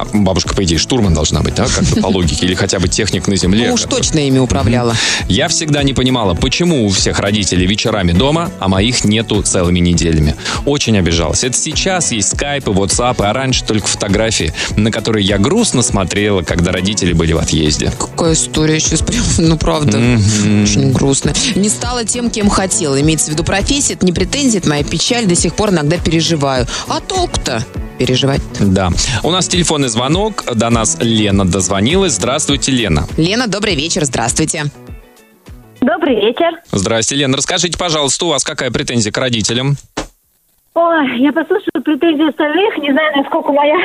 А 0.00 0.06
бабушка, 0.12 0.54
по 0.54 0.64
идее, 0.64 0.78
штурман 0.78 1.12
должна 1.12 1.42
быть, 1.42 1.54
да, 1.54 1.66
как-то 1.66 2.00
по 2.00 2.06
логике. 2.06 2.46
Или 2.46 2.54
хотя 2.54 2.78
бы 2.78 2.88
техник 2.88 3.28
на 3.28 3.36
земле. 3.36 3.68
Ну 3.68 3.74
уж 3.74 3.82
точно 3.82 4.20
ими 4.20 4.38
управляла. 4.38 4.94
Я 5.28 5.48
всегда 5.48 5.82
не 5.82 5.92
понимала, 5.92 6.34
почему 6.34 6.86
у 6.86 6.88
всех 6.88 7.18
родителей 7.18 7.66
вечерами 7.66 8.12
дома, 8.12 8.50
а 8.60 8.68
моих 8.68 9.04
нету 9.04 9.42
целыми 9.42 9.78
неделями. 9.78 10.36
Очень 10.64 10.96
обижалась. 10.96 11.44
Это 11.44 11.56
сейчас 11.56 12.12
есть 12.12 12.30
скайпы, 12.30 12.70
ватсапы, 12.70 13.24
а 13.24 13.32
раньше 13.34 13.62
только 13.64 13.86
фотографии, 13.86 14.54
на 14.76 14.90
которые 14.90 15.26
я 15.26 15.36
грустно 15.36 15.82
смотрела, 15.82 16.42
когда 16.42 16.72
родители 16.72 17.12
были 17.12 17.34
в 17.34 17.38
отъезде. 17.38 17.92
Какая 17.98 18.32
история 18.32 18.80
сейчас 18.80 19.02
прям, 19.06 19.22
ну 19.38 19.58
правда, 19.58 19.98
очень 19.98 20.92
грустно. 20.92 21.34
Не 21.54 21.68
стала 21.68 22.04
тем, 22.04 22.30
кем 22.30 22.48
хотела. 22.48 22.98
Имеется 23.00 23.26
в 23.26 23.30
виду 23.30 23.44
профессия, 23.44 23.94
это 23.94 24.06
не 24.06 24.12
претензия, 24.12 24.60
это 24.60 24.68
моя 24.70 24.82
печаль, 24.82 25.26
до 25.26 25.34
сих 25.34 25.54
пор 25.54 25.70
иногда 25.70 25.98
переживаю. 25.98 26.66
А 26.88 27.00
толк-то 27.00 27.64
переживать. 28.00 28.40
Да. 28.58 28.90
У 29.22 29.30
нас 29.30 29.46
телефонный 29.46 29.88
звонок. 29.88 30.44
До 30.54 30.70
нас 30.70 30.96
Лена 31.00 31.44
дозвонилась. 31.44 32.14
Здравствуйте, 32.14 32.72
Лена. 32.72 33.06
Лена, 33.18 33.46
добрый 33.46 33.74
вечер, 33.74 34.06
здравствуйте. 34.06 34.64
Добрый 35.82 36.16
вечер. 36.16 36.60
Здрасте, 36.72 37.14
Лена. 37.16 37.36
Расскажите, 37.36 37.76
пожалуйста, 37.76 38.24
у 38.24 38.28
вас 38.28 38.42
какая 38.42 38.70
претензия 38.70 39.12
к 39.12 39.18
родителям? 39.18 39.76
Ой, 40.72 41.18
я 41.20 41.32
послушала 41.32 41.82
претензии 41.84 42.28
остальных, 42.28 42.76
не 42.78 42.92
знаю, 42.92 43.16
насколько 43.16 43.50
моя. 43.52 43.76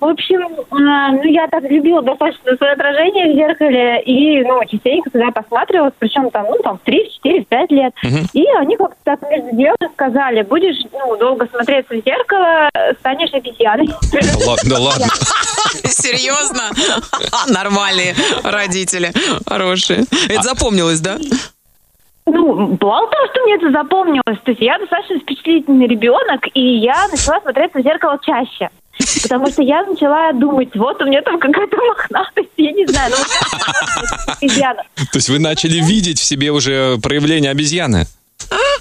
В 0.00 0.04
общем, 0.04 0.42
а, 0.72 1.10
ну, 1.12 1.22
я 1.24 1.46
так 1.48 1.62
любила 1.64 2.02
достаточно 2.02 2.54
свое 2.56 2.72
отражение 2.74 3.32
в 3.32 3.34
зеркале, 3.36 4.02
и, 4.02 4.42
ну, 4.44 4.60
частенько 4.66 5.10
туда 5.10 5.30
посматривалась, 5.30 5.94
причем 5.98 6.30
там, 6.30 6.46
ну, 6.50 6.58
там, 6.62 6.78
в 6.78 6.80
3, 6.82 7.08
в 7.08 7.12
4, 7.14 7.40
в 7.42 7.46
5 7.48 7.70
лет. 7.72 7.94
И 8.34 8.44
они 8.58 8.76
как-то 8.76 8.96
так 9.04 9.22
между 9.30 9.56
делом 9.56 9.76
сказали, 9.94 10.42
будешь, 10.42 10.76
ну, 10.92 11.16
долго 11.16 11.46
смотреться 11.48 11.94
в 11.94 12.04
зеркало, 12.04 12.68
станешь 13.00 13.32
обезьяной. 13.32 13.86
Да 13.88 14.50
ла- 14.50 14.56
Да 14.64 14.78
ладно. 14.78 15.06
Серьезно? 15.84 16.70
Нормальные 17.48 18.14
родители, 18.44 19.12
хорошие. 19.46 20.04
Это 20.28 20.42
запомнилось, 20.42 21.00
да? 21.00 21.16
Ну, 22.26 22.78
мало 22.80 23.10
того, 23.10 23.26
что 23.32 23.42
мне 23.42 23.54
это 23.54 23.70
запомнилось, 23.70 24.38
то 24.44 24.50
есть 24.50 24.60
я 24.60 24.78
достаточно 24.78 25.18
впечатлительный 25.18 25.86
ребенок, 25.86 26.46
и 26.54 26.60
я 26.60 27.08
начала 27.10 27.40
смотреться 27.40 27.78
в 27.78 27.82
зеркало 27.82 28.18
чаще. 28.24 28.68
Потому 29.22 29.46
что 29.46 29.62
я 29.62 29.84
начала 29.84 30.32
думать, 30.32 30.68
вот 30.74 31.00
у 31.02 31.06
меня 31.06 31.22
там 31.22 31.38
какая-то 31.40 31.76
мохнатость, 31.76 32.50
я 32.56 32.72
не 32.72 32.86
знаю, 32.86 33.12
ну, 33.16 34.34
обезьяна. 34.40 34.82
То 34.96 35.16
есть 35.16 35.28
вы 35.30 35.38
начали 35.38 35.80
видеть 35.80 36.18
в 36.18 36.24
себе 36.24 36.50
уже 36.50 36.98
проявление 37.02 37.50
обезьяны? 37.50 38.06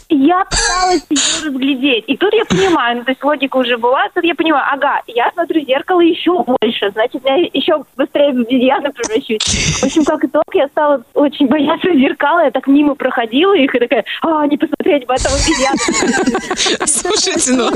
Я 0.10 0.43
пыталась 0.45 1.06
ее 1.10 1.45
разглядеть. 1.45 2.06
И 2.08 2.17
тут 2.17 2.34
я 2.34 2.43
понимаю, 2.45 2.98
ну, 2.98 3.04
то 3.04 3.12
есть 3.12 3.24
логика 3.24 3.58
уже 3.58 3.78
была, 3.78 4.10
тут 4.13 4.24
я 4.24 4.34
понимаю, 4.34 4.65
ага, 4.72 5.02
я 5.08 5.32
смотрю 5.32 5.63
в 5.63 5.67
зеркало 5.67 6.02
еще 6.02 6.43
больше, 6.43 6.89
значит, 6.91 7.22
я 7.26 7.36
еще 7.36 7.84
быстрее 7.95 8.34
в 8.34 8.39
обезьяну 8.39 8.91
превращусь. 8.91 9.80
В 9.80 9.84
общем, 9.84 10.04
как 10.06 10.26
итог, 10.26 10.43
я 10.54 10.67
стала 10.69 11.04
очень 11.13 11.48
бояться 11.48 11.93
зеркала, 11.93 12.45
я 12.45 12.52
так 12.52 12.65
мимо 12.67 12.95
проходила 12.95 13.56
их 13.56 13.74
и 13.76 13.80
такая, 13.80 14.04
а, 14.22 14.48
не 14.48 14.58
посмотреть 14.58 15.08
в 15.08 15.12
этом 15.12 15.32
обезьяну. 15.32 15.78
Слушайте, 16.88 17.54
ну, 17.54 17.72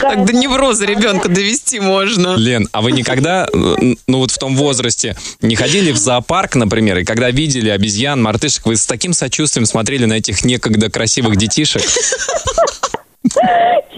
так 0.00 0.24
до 0.24 0.32
невроза 0.32 0.84
ребенка 0.84 1.28
довести 1.28 1.80
можно. 1.80 2.36
Лен, 2.36 2.68
а 2.72 2.82
вы 2.82 2.92
никогда, 2.92 3.48
ну 3.52 4.18
вот 4.18 4.30
в 4.30 4.38
том 4.38 4.56
возрасте, 4.56 5.16
не 5.40 5.56
ходили 5.56 5.92
в 5.92 5.96
зоопарк, 5.96 6.54
например, 6.54 6.98
и 6.98 7.04
когда 7.04 7.30
видели 7.30 7.68
обезьян, 7.70 8.22
мартышек, 8.22 8.66
вы 8.66 8.76
с 8.76 8.86
таким 8.86 9.12
сочувствием 9.12 9.66
смотрели 9.66 10.04
на 10.04 10.14
этих 10.14 10.44
некогда 10.44 10.90
красивых 10.90 11.36
детишек? 11.36 11.82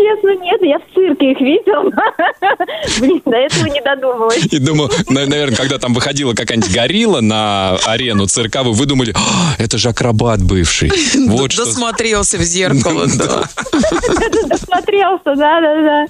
Честно, 0.00 0.34
нет, 0.42 0.60
я 0.62 0.78
в 0.78 0.82
цирке 0.94 1.32
их 1.32 1.40
видела. 1.40 1.90
Блин, 3.00 3.20
до 3.26 3.36
этого 3.36 3.66
не 3.66 3.80
додумалась. 3.82 4.38
И 4.50 4.58
думаю, 4.58 4.88
на- 5.10 5.26
наверное, 5.26 5.56
когда 5.56 5.78
там 5.78 5.92
выходила 5.92 6.32
какая-нибудь 6.32 6.72
горилла 6.72 7.20
на 7.20 7.76
арену 7.84 8.26
цирковую, 8.26 8.72
вы 8.74 8.86
думали, 8.86 9.12
«А, 9.14 9.56
это 9.58 9.76
же 9.76 9.90
акробат 9.90 10.42
бывший. 10.42 10.90
Вот 11.28 11.52
что... 11.52 11.64
Досмотрелся 11.66 12.38
в 12.38 12.42
зеркало, 12.42 13.06
да. 13.18 13.44
Досмотрелся, 14.46 15.34
да-да-да. 15.36 16.06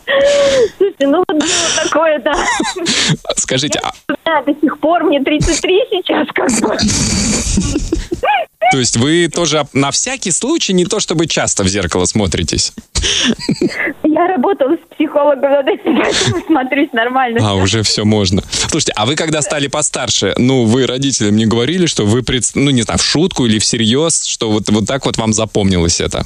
Слушайте, 0.77 1.07
ну 1.09 1.25
вот 1.27 1.37
было 1.39 1.85
такое, 1.85 2.19
да. 2.21 2.35
Скажите, 3.37 3.81
Да, 4.31 4.43
до 4.43 4.61
сих 4.61 4.79
пор 4.79 5.03
мне 5.05 5.21
33 5.21 5.81
сейчас, 5.91 6.29
как 6.33 6.51
бы. 6.61 6.77
то 8.71 8.79
есть 8.79 8.97
вы 8.97 9.29
тоже 9.29 9.67
на 9.73 9.91
всякий 9.91 10.31
случай, 10.31 10.73
не 10.73 10.85
то 10.85 11.01
чтобы 11.01 11.27
часто 11.27 11.65
в 11.65 11.69
зеркало 11.69 12.05
смотритесь? 12.05 12.73
Я 14.05 14.29
работала 14.29 14.77
с 14.77 14.95
психологом 14.95 15.51
над 15.51 15.67
этим, 15.67 16.01
смотрюсь 16.47 16.93
нормально. 16.93 17.41
А, 17.43 17.55
уже 17.55 17.83
все 17.83 18.05
можно. 18.05 18.43
Слушайте, 18.69 18.93
а 18.95 19.05
вы 19.05 19.17
когда 19.17 19.43
стали 19.43 19.67
постарше, 19.67 20.35
ну, 20.37 20.65
вы 20.65 20.87
родителям 20.87 21.35
не 21.35 21.47
говорили, 21.47 21.87
что 21.87 22.05
вы, 22.05 22.23
пред- 22.23 22.53
ну, 22.55 22.71
не 22.71 22.83
знаю, 22.83 22.99
в 22.99 23.03
шутку 23.03 23.47
или 23.47 23.59
всерьез, 23.59 24.25
что 24.27 24.51
вот, 24.51 24.69
вот 24.69 24.87
так 24.87 25.07
вот 25.07 25.17
вам 25.17 25.33
запомнилось 25.33 26.01
это? 26.01 26.23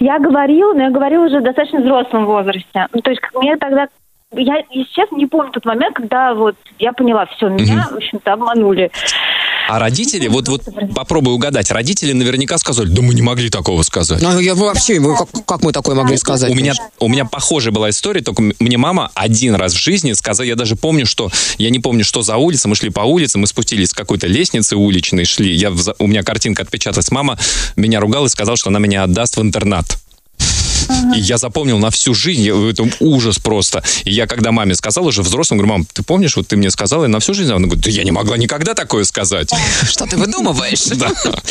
Я 0.00 0.18
говорила, 0.18 0.74
но 0.74 0.82
я 0.82 0.90
говорила 0.90 1.24
уже 1.24 1.40
в 1.40 1.44
достаточно 1.44 1.80
взрослом 1.80 2.26
возрасте. 2.26 2.88
Ну, 2.92 3.00
то 3.00 3.10
есть, 3.10 3.22
как 3.22 3.34
мне 3.40 3.56
тогда... 3.56 3.88
Я, 4.36 4.56
если 4.70 4.92
честно, 4.92 5.16
не 5.16 5.26
помню 5.26 5.52
тот 5.52 5.64
момент, 5.64 5.96
когда 5.96 6.34
вот 6.34 6.56
я 6.78 6.92
поняла, 6.92 7.26
все, 7.36 7.48
меня, 7.48 7.88
в 7.90 7.96
общем-то, 7.96 8.32
обманули. 8.32 8.90
А 9.66 9.78
родители, 9.78 10.28
вот, 10.28 10.48
вот 10.48 10.62
попробуй 10.94 11.32
угадать, 11.32 11.70
родители 11.70 12.12
наверняка 12.12 12.58
сказали, 12.58 12.88
да 12.88 13.00
мы 13.00 13.14
не 13.14 13.22
могли 13.22 13.48
такого 13.48 13.82
сказать. 13.82 14.20
Ну, 14.20 14.38
я 14.38 14.54
вообще, 14.54 15.00
мы- 15.00 15.16
как, 15.16 15.28
как 15.46 15.62
мы 15.62 15.72
такое 15.72 15.94
могли 15.94 16.18
сказать? 16.18 16.50
У 16.50 16.54
меня, 16.54 16.74
у 16.98 17.08
меня 17.08 17.24
похожая 17.24 17.72
была 17.72 17.88
история, 17.88 18.20
только 18.20 18.42
мне 18.58 18.76
мама 18.76 19.10
один 19.14 19.54
раз 19.54 19.72
в 19.72 19.78
жизни 19.82 20.12
сказала, 20.12 20.44
я 20.44 20.54
даже 20.54 20.76
помню, 20.76 21.06
что, 21.06 21.30
я 21.56 21.70
не 21.70 21.78
помню, 21.78 22.04
что 22.04 22.20
за 22.20 22.36
улица, 22.36 22.68
мы 22.68 22.74
шли 22.76 22.90
по 22.90 23.00
улице, 23.00 23.38
мы 23.38 23.46
спустились 23.46 23.88
с 23.90 23.94
какой-то 23.94 24.26
лесницы 24.26 24.76
уличной, 24.76 25.24
шли, 25.24 25.54
я, 25.54 25.72
у 25.98 26.06
меня 26.06 26.22
картинка 26.22 26.62
отпечаталась, 26.62 27.10
мама 27.10 27.38
меня 27.76 28.00
ругала 28.00 28.26
и 28.26 28.28
сказала, 28.28 28.58
что 28.58 28.68
она 28.68 28.78
меня 28.80 29.04
отдаст 29.04 29.38
в 29.38 29.40
интернат. 29.42 29.86
И 31.14 31.20
я 31.20 31.38
запомнил 31.38 31.78
на 31.78 31.90
всю 31.90 32.14
жизнь, 32.14 32.42
я- 32.42 32.70
это 32.70 32.84
ужас 33.00 33.38
просто. 33.38 33.82
И 34.04 34.12
я 34.12 34.26
когда 34.26 34.52
маме 34.52 34.74
сказал 34.74 35.06
уже 35.06 35.22
взрослым, 35.22 35.58
говорю, 35.58 35.72
мам, 35.74 35.86
ты 35.92 36.02
помнишь, 36.02 36.36
вот 36.36 36.48
ты 36.48 36.56
мне 36.56 36.70
сказала, 36.70 37.04
и 37.04 37.08
на 37.08 37.20
всю 37.20 37.34
жизнь? 37.34 37.50
Она 37.52 37.66
говорит, 37.66 37.84
да 37.84 37.90
я 37.90 38.04
не 38.04 38.10
могла 38.12 38.36
никогда 38.36 38.74
такое 38.74 39.04
сказать. 39.04 39.50
Что 39.88 40.06
ты 40.06 40.16
выдумываешь? 40.16 40.84
Да. 40.96 41.10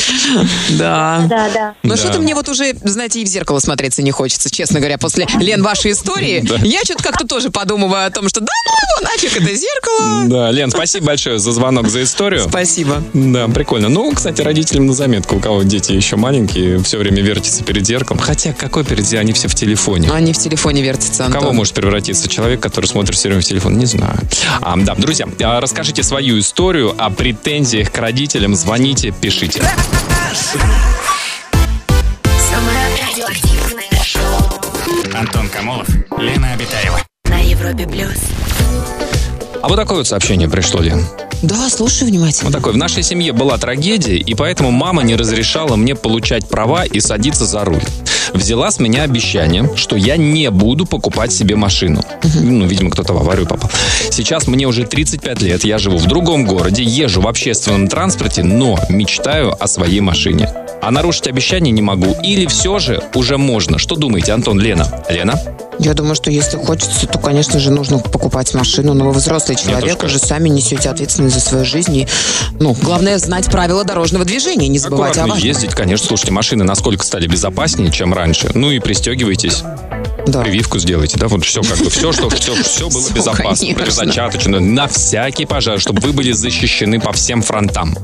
Да. 0.70 1.24
Да, 1.28 1.48
да. 1.52 1.74
Но 1.82 1.90
Да. 1.94 1.96
что-то 1.96 2.18
мне 2.20 2.34
вот 2.34 2.48
уже, 2.48 2.74
знаете, 2.82 3.20
и 3.20 3.24
в 3.24 3.28
зеркало 3.28 3.58
смотреться 3.58 4.02
не 4.02 4.10
хочется, 4.10 4.50
честно 4.50 4.80
говоря. 4.80 4.98
После, 4.98 5.26
Лен, 5.40 5.62
вашей 5.62 5.92
истории, 5.92 6.40
Да. 6.48 6.56
я 6.62 6.80
что-то 6.84 7.02
как-то 7.02 7.26
тоже 7.26 7.50
подумываю 7.50 8.06
о 8.06 8.10
том, 8.10 8.28
что 8.28 8.40
да 8.40 8.46
ну 8.46 9.06
его 9.06 9.10
нафиг 9.12 9.36
это 9.36 9.54
зеркало? 9.54 10.24
Да, 10.26 10.50
Лен, 10.50 10.70
спасибо 10.70 11.06
большое 11.06 11.38
за 11.38 11.52
звонок, 11.52 11.88
за 11.88 12.02
историю. 12.02 12.46
Спасибо. 12.48 13.02
Да, 13.12 13.48
прикольно. 13.48 13.88
Ну, 13.88 14.12
кстати, 14.12 14.40
родителям 14.42 14.86
на 14.86 14.92
заметку, 14.94 15.36
у 15.36 15.40
кого 15.40 15.62
дети 15.62 15.92
еще 15.92 16.16
маленькие, 16.16 16.82
все 16.82 16.98
время 16.98 17.22
вертятся 17.22 17.62
перед 17.64 17.86
зеркалом. 17.86 18.20
Хотя, 18.20 18.52
какой 18.52 18.84
перед 18.84 19.04
зеркалом? 19.06 19.23
Они 19.24 19.32
все 19.32 19.48
в 19.48 19.54
телефоне. 19.54 20.10
Они 20.12 20.34
в 20.34 20.38
телефоне 20.38 20.82
вертятся, 20.82 21.22
В 21.24 21.26
Кого 21.28 21.38
Антон. 21.38 21.56
может 21.56 21.72
превратиться 21.72 22.28
человек, 22.28 22.60
который 22.60 22.84
смотрит 22.84 23.16
все 23.16 23.28
время 23.28 23.40
в 23.40 23.44
телефон? 23.46 23.78
Не 23.78 23.86
знаю. 23.86 24.18
А, 24.60 24.76
да, 24.76 24.94
друзья, 24.94 25.26
а, 25.40 25.60
расскажите 25.62 26.02
свою 26.02 26.38
историю 26.38 26.94
о 26.98 27.08
претензиях 27.08 27.90
к 27.90 27.96
родителям. 27.96 28.54
Звоните, 28.54 29.12
пишите. 29.18 29.62
Самое 32.50 32.78
радиоактивное 33.08 34.04
шоу 34.04 35.18
Антон 35.18 35.48
Камолов, 35.48 35.88
Лена 36.18 36.52
Обитаева. 36.52 37.00
на 37.24 37.38
Европе 37.38 37.86
плюс. 37.86 38.18
А 39.62 39.68
вот 39.68 39.76
такое 39.76 39.96
вот 39.98 40.06
сообщение 40.06 40.50
пришло, 40.50 40.80
Лен. 40.82 41.02
Да, 41.40 41.68
слушаю 41.70 42.08
внимательно. 42.10 42.50
Вот 42.50 42.52
такое. 42.52 42.72
В 42.74 42.76
нашей 42.76 43.02
семье 43.02 43.32
была 43.32 43.56
трагедия, 43.58 44.16
и 44.16 44.34
поэтому 44.34 44.70
мама 44.70 45.02
не 45.02 45.16
разрешала 45.16 45.76
мне 45.76 45.94
получать 45.94 46.48
права 46.48 46.84
и 46.84 47.00
садиться 47.00 47.46
за 47.46 47.64
руль. 47.64 47.82
Взяла 48.32 48.70
с 48.70 48.78
меня 48.78 49.02
обещание, 49.02 49.70
что 49.76 49.96
я 49.96 50.16
не 50.16 50.50
буду 50.50 50.86
покупать 50.86 51.32
себе 51.32 51.56
машину. 51.56 52.02
Ну, 52.40 52.66
видимо, 52.66 52.90
кто-то 52.90 53.12
в 53.12 53.18
аварию 53.18 53.46
попал. 53.46 53.70
Сейчас 54.10 54.46
мне 54.46 54.66
уже 54.66 54.84
35 54.84 55.42
лет, 55.42 55.64
я 55.64 55.78
живу 55.78 55.98
в 55.98 56.06
другом 56.06 56.44
городе, 56.44 56.82
езжу 56.82 57.20
в 57.20 57.28
общественном 57.28 57.88
транспорте, 57.88 58.42
но 58.42 58.78
мечтаю 58.88 59.54
о 59.58 59.66
своей 59.66 60.00
машине. 60.00 60.48
А 60.82 60.90
нарушить 60.90 61.26
обещание 61.26 61.72
не 61.72 61.82
могу. 61.82 62.14
Или 62.22 62.46
все 62.46 62.78
же 62.78 63.02
уже 63.14 63.38
можно. 63.38 63.78
Что 63.78 63.96
думаете, 63.96 64.32
Антон, 64.32 64.60
Лена? 64.60 65.04
Лена? 65.08 65.40
Я 65.78 65.94
думаю, 65.94 66.14
что 66.14 66.30
если 66.30 66.56
хочется, 66.56 67.06
то, 67.06 67.18
конечно 67.18 67.58
же, 67.58 67.70
нужно 67.70 67.98
покупать 67.98 68.54
машину. 68.54 68.94
Но 68.94 69.06
вы 69.06 69.12
взрослый 69.12 69.56
человек, 69.56 70.02
уже 70.02 70.18
сами 70.18 70.48
несете 70.48 70.90
ответственность 70.90 71.34
за 71.34 71.40
свою 71.40 71.64
жизнь. 71.64 71.96
И, 71.96 72.08
ну, 72.60 72.76
главное 72.80 73.18
знать 73.18 73.46
правила 73.50 73.84
дорожного 73.84 74.24
движения, 74.24 74.68
не 74.68 74.78
забывайте 74.78 75.20
о 75.20 75.24
Аккуратно 75.24 75.34
важном. 75.34 75.48
ездить, 75.48 75.74
конечно. 75.74 76.06
Слушайте, 76.06 76.32
машины 76.32 76.64
насколько 76.64 77.04
стали 77.04 77.26
безопаснее, 77.26 77.90
чем 77.90 78.14
раньше. 78.14 78.50
Ну 78.54 78.70
и 78.70 78.78
пристегивайтесь. 78.78 79.62
Да. 80.26 80.42
Прививку 80.42 80.78
сделайте, 80.78 81.18
да, 81.18 81.28
вот 81.28 81.44
все 81.44 81.62
как 81.62 81.78
бы, 81.78 81.90
все, 81.90 82.12
что 82.12 82.30
все, 82.30 82.54
все 82.62 82.88
было 82.88 83.02
Всё, 83.02 83.14
безопасно, 83.14 83.44
конечно. 83.44 83.74
противозачаточно, 83.74 84.60
на 84.60 84.88
всякий 84.88 85.44
пожар, 85.44 85.78
чтобы 85.78 86.00
вы 86.00 86.12
были 86.12 86.32
защищены 86.32 86.98
по 86.98 87.12
всем 87.12 87.42
фронтам. 87.42 87.96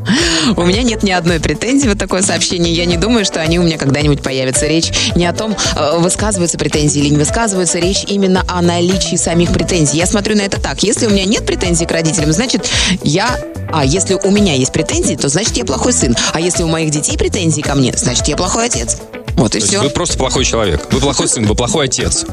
У 0.56 0.64
меня 0.64 0.82
нет 0.82 1.02
ни 1.02 1.10
одной 1.10 1.40
претензии 1.40 1.88
вот 1.88 1.98
такое 1.98 2.22
сообщение. 2.22 2.74
Я 2.74 2.84
не 2.84 2.96
думаю, 2.96 3.24
что 3.24 3.40
они 3.40 3.58
у 3.58 3.62
меня 3.62 3.78
когда-нибудь 3.78 4.22
появятся. 4.22 4.66
Речь 4.66 4.90
не 5.16 5.24
о 5.24 5.32
том, 5.32 5.56
э, 5.76 5.98
высказываются 5.98 6.58
претензии 6.58 7.00
или 7.00 7.08
не 7.08 7.16
высказываются. 7.16 7.78
Речь 7.78 8.04
именно 8.06 8.44
о 8.48 8.60
наличии 8.60 9.16
самих 9.16 9.52
претензий. 9.52 9.96
Я 9.96 10.06
смотрю 10.06 10.36
на 10.36 10.42
это 10.42 10.60
так. 10.60 10.82
Если 10.82 11.06
у 11.06 11.10
меня 11.10 11.24
нет 11.24 11.46
претензий 11.46 11.86
к 11.86 11.90
родителям, 11.90 12.32
значит, 12.32 12.68
я... 13.02 13.38
А, 13.72 13.84
если 13.84 14.14
у 14.14 14.30
меня 14.30 14.54
есть 14.54 14.72
претензии, 14.72 15.14
то 15.14 15.28
значит, 15.28 15.56
я 15.56 15.64
плохой 15.64 15.92
сын. 15.92 16.16
А 16.32 16.40
если 16.40 16.64
у 16.64 16.68
моих 16.68 16.90
детей 16.90 17.16
претензии 17.16 17.62
ко 17.62 17.74
мне, 17.74 17.94
значит, 17.96 18.26
я 18.28 18.36
плохой 18.36 18.66
отец. 18.66 18.98
Вот 19.40 19.48
и 19.48 19.52
То 19.52 19.56
есть 19.58 19.68
все. 19.68 19.80
вы 19.80 19.88
просто 19.88 20.18
плохой 20.18 20.44
человек, 20.44 20.86
вы 20.92 21.00
плохой 21.00 21.26
сын, 21.26 21.46
вы 21.46 21.54
плохой 21.54 21.86
отец. 21.86 22.26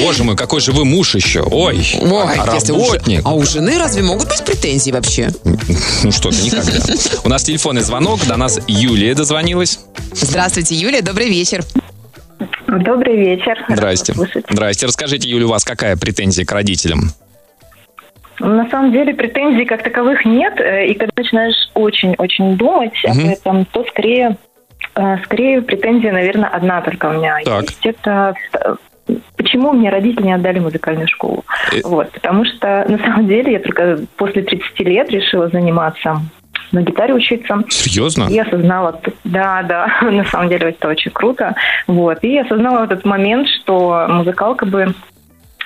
Боже 0.00 0.22
мой, 0.22 0.36
какой 0.36 0.60
же 0.60 0.70
вы 0.70 0.84
муж 0.84 1.16
еще, 1.16 1.40
ой, 1.42 1.84
Ой, 2.00 2.22
а 2.38 2.54
если 2.54 2.70
у 2.72 2.76
жен- 2.78 2.84
работник. 2.92 3.20
А 3.24 3.34
у 3.34 3.42
жены 3.42 3.78
разве 3.80 4.02
могут 4.04 4.28
быть 4.28 4.44
претензии 4.44 4.92
вообще? 4.92 5.30
Ну 6.04 6.12
что-то, 6.12 6.36
никогда. 6.36 6.72
У 7.24 7.28
нас 7.28 7.42
телефонный 7.42 7.82
звонок, 7.82 8.24
до 8.28 8.36
нас 8.36 8.60
Юлия 8.68 9.14
дозвонилась. 9.14 9.80
Здравствуйте, 10.12 10.76
Юлия, 10.76 11.02
добрый 11.02 11.28
вечер. 11.28 11.64
Добрый 12.68 13.16
вечер. 13.16 13.56
Здрасте. 13.68 14.14
Здрасте, 14.48 14.86
расскажите, 14.86 15.28
Юля, 15.28 15.46
у 15.46 15.48
вас 15.48 15.64
какая 15.64 15.96
претензия 15.96 16.44
к 16.44 16.52
родителям? 16.52 17.10
На 18.38 18.68
самом 18.70 18.92
деле 18.92 19.14
претензий 19.14 19.64
как 19.64 19.82
таковых 19.82 20.24
нет, 20.26 20.60
э, 20.60 20.88
и 20.88 20.94
когда 20.94 21.10
начинаешь 21.16 21.56
очень-очень 21.74 22.56
думать 22.56 22.92
об 23.04 23.16
Мгм. 23.16 23.28
этом, 23.30 23.64
то 23.64 23.84
скорее, 23.90 24.36
скорее 25.24 25.62
претензия, 25.62 26.12
наверное, 26.12 26.48
одна 26.48 26.80
только 26.80 27.06
у 27.06 27.12
меня 27.12 27.38
Так. 27.44 27.62
есть. 27.62 27.86
Это 27.86 28.34
почему 29.36 29.72
мне 29.72 29.90
родители 29.90 30.24
не 30.24 30.32
отдали 30.32 30.58
музыкальную 30.58 31.08
школу? 31.08 31.44
Э. 31.72 31.80
Вот, 31.84 32.10
потому 32.12 32.44
что 32.44 32.84
на 32.88 32.98
самом 32.98 33.26
деле 33.26 33.52
я 33.52 33.58
только 33.60 34.00
после 34.16 34.42
30 34.42 34.80
лет 34.80 35.10
решила 35.10 35.48
заниматься 35.48 36.20
на 36.72 36.82
гитаре 36.82 37.14
учиться. 37.14 37.62
Серьезно? 37.68 38.28
И 38.28 38.38
осознала, 38.38 39.00
да, 39.24 39.62
да, 39.62 39.98
на 40.02 40.24
самом 40.24 40.48
деле 40.48 40.70
это 40.70 40.88
очень 40.88 41.10
круто. 41.10 41.54
Вот. 41.86 42.18
И 42.22 42.32
я 42.32 42.42
осознала 42.42 42.80
в 42.80 42.90
этот 42.90 43.04
момент, 43.04 43.48
что 43.48 44.06
музыкалка 44.08 44.66
бы 44.66 44.94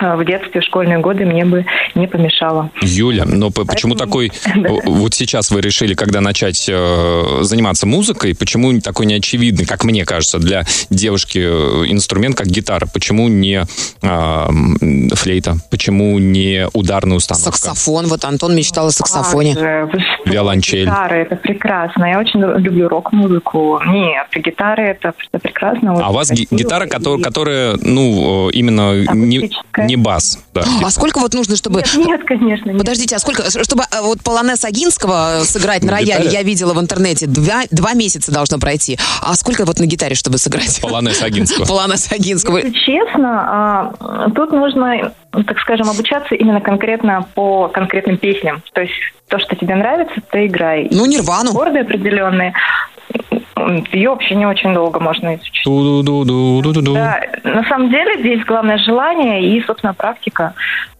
в 0.00 0.24
детстве, 0.24 0.60
в 0.60 0.64
школьные 0.64 0.98
годы 0.98 1.24
мне 1.24 1.44
бы 1.44 1.64
не 1.94 2.06
помешала. 2.06 2.70
Юля, 2.82 3.24
но 3.26 3.50
по- 3.50 3.64
почему 3.64 3.94
такой... 3.94 4.32
Да. 4.56 4.70
Вот 4.84 5.14
сейчас 5.14 5.50
вы 5.50 5.60
решили, 5.60 5.94
когда 5.94 6.20
начать 6.20 6.66
э, 6.68 7.38
заниматься 7.42 7.86
музыкой, 7.86 8.34
почему 8.34 8.78
такой 8.80 9.06
неочевидный, 9.06 9.64
как 9.64 9.84
мне 9.84 10.04
кажется, 10.04 10.38
для 10.38 10.64
девушки 10.90 11.38
э, 11.38 11.84
инструмент, 11.90 12.36
как 12.36 12.46
гитара? 12.48 12.86
Почему 12.92 13.28
не 13.28 13.64
э, 14.02 14.46
флейта? 15.14 15.56
Почему 15.70 16.18
не 16.18 16.66
ударная 16.72 17.16
установка? 17.16 17.52
Саксофон. 17.52 18.06
Вот 18.06 18.24
Антон 18.24 18.54
мечтал 18.56 18.86
о 18.86 18.90
саксофоне. 18.90 19.54
Виолончель. 20.24 20.84
Гитара, 20.86 21.14
это 21.14 21.36
прекрасно. 21.36 22.04
Я 22.06 22.18
очень 22.20 22.40
люблю 22.40 22.88
рок-музыку. 22.88 23.80
Нет, 23.86 24.26
гитара 24.44 24.80
это, 24.82 25.14
это 25.32 25.40
прекрасно. 25.42 25.98
А 26.04 26.10
у 26.10 26.12
вас 26.12 26.30
гитара, 26.30 26.86
И- 26.86 26.88
которая, 26.88 27.22
которая, 27.22 27.76
ну, 27.82 28.48
именно 28.50 29.04
не. 29.14 29.50
Не 29.90 29.96
бас. 29.96 30.38
Да. 30.54 30.62
А 30.84 30.90
сколько 30.90 31.18
вот 31.20 31.34
нужно, 31.34 31.56
чтобы... 31.56 31.82
Нет, 31.96 32.06
нет, 32.06 32.24
конечно, 32.24 32.70
нет. 32.70 32.78
Подождите, 32.78 33.16
а 33.16 33.18
сколько, 33.18 33.50
чтобы 33.62 33.84
э, 33.90 34.00
вот 34.02 34.22
полонез 34.22 34.64
Агинского 34.64 35.42
сыграть 35.44 35.82
на 35.82 35.92
На 35.92 35.98
рояле, 35.98 36.22
гитаре? 36.24 36.30
я 36.38 36.42
видела 36.42 36.72
в 36.74 36.80
интернете, 36.80 37.26
два, 37.26 37.62
два 37.70 37.94
месяца 37.94 38.32
должно 38.32 38.58
пройти. 38.58 38.98
А 39.22 39.34
сколько 39.34 39.64
вот 39.64 39.78
на 39.78 39.86
гитаре, 39.86 40.14
чтобы 40.14 40.38
сыграть? 40.38 40.80
Полонез 40.80 41.22
Агинского. 41.22 41.66
Полонез 41.66 42.10
Агинского. 42.12 42.58
Если 42.58 42.72
честно, 42.72 43.92
а, 44.00 44.30
тут 44.34 44.52
нужно, 44.52 45.12
так 45.32 45.58
скажем, 45.60 45.88
обучаться 45.90 46.34
именно 46.34 46.60
конкретно 46.60 47.26
по 47.34 47.68
конкретным 47.68 48.16
песням. 48.18 48.62
То 48.72 48.82
есть 48.82 48.92
то, 49.28 49.38
что 49.38 49.54
тебе 49.56 49.74
нравится, 49.74 50.14
ты 50.30 50.46
играй. 50.46 50.88
Ну, 50.90 51.06
Нирвану. 51.06 51.50
Аккорды 51.50 51.80
определенные. 51.80 52.52
Ее 53.92 54.10
вообще 54.10 54.34
не 54.34 54.46
очень 54.46 54.72
долго 54.72 55.00
можно 55.00 55.34
изучить. 55.36 55.62
Ту-ду-ду-ду-ду-ду. 55.64 56.94
Да, 56.94 57.20
на 57.44 57.62
самом 57.64 57.90
деле 57.90 58.18
здесь 58.20 58.44
главное 58.46 58.78
желание 58.78 59.44
и, 59.44 59.62
собственно, 59.64 59.92
практика. 59.94 60.54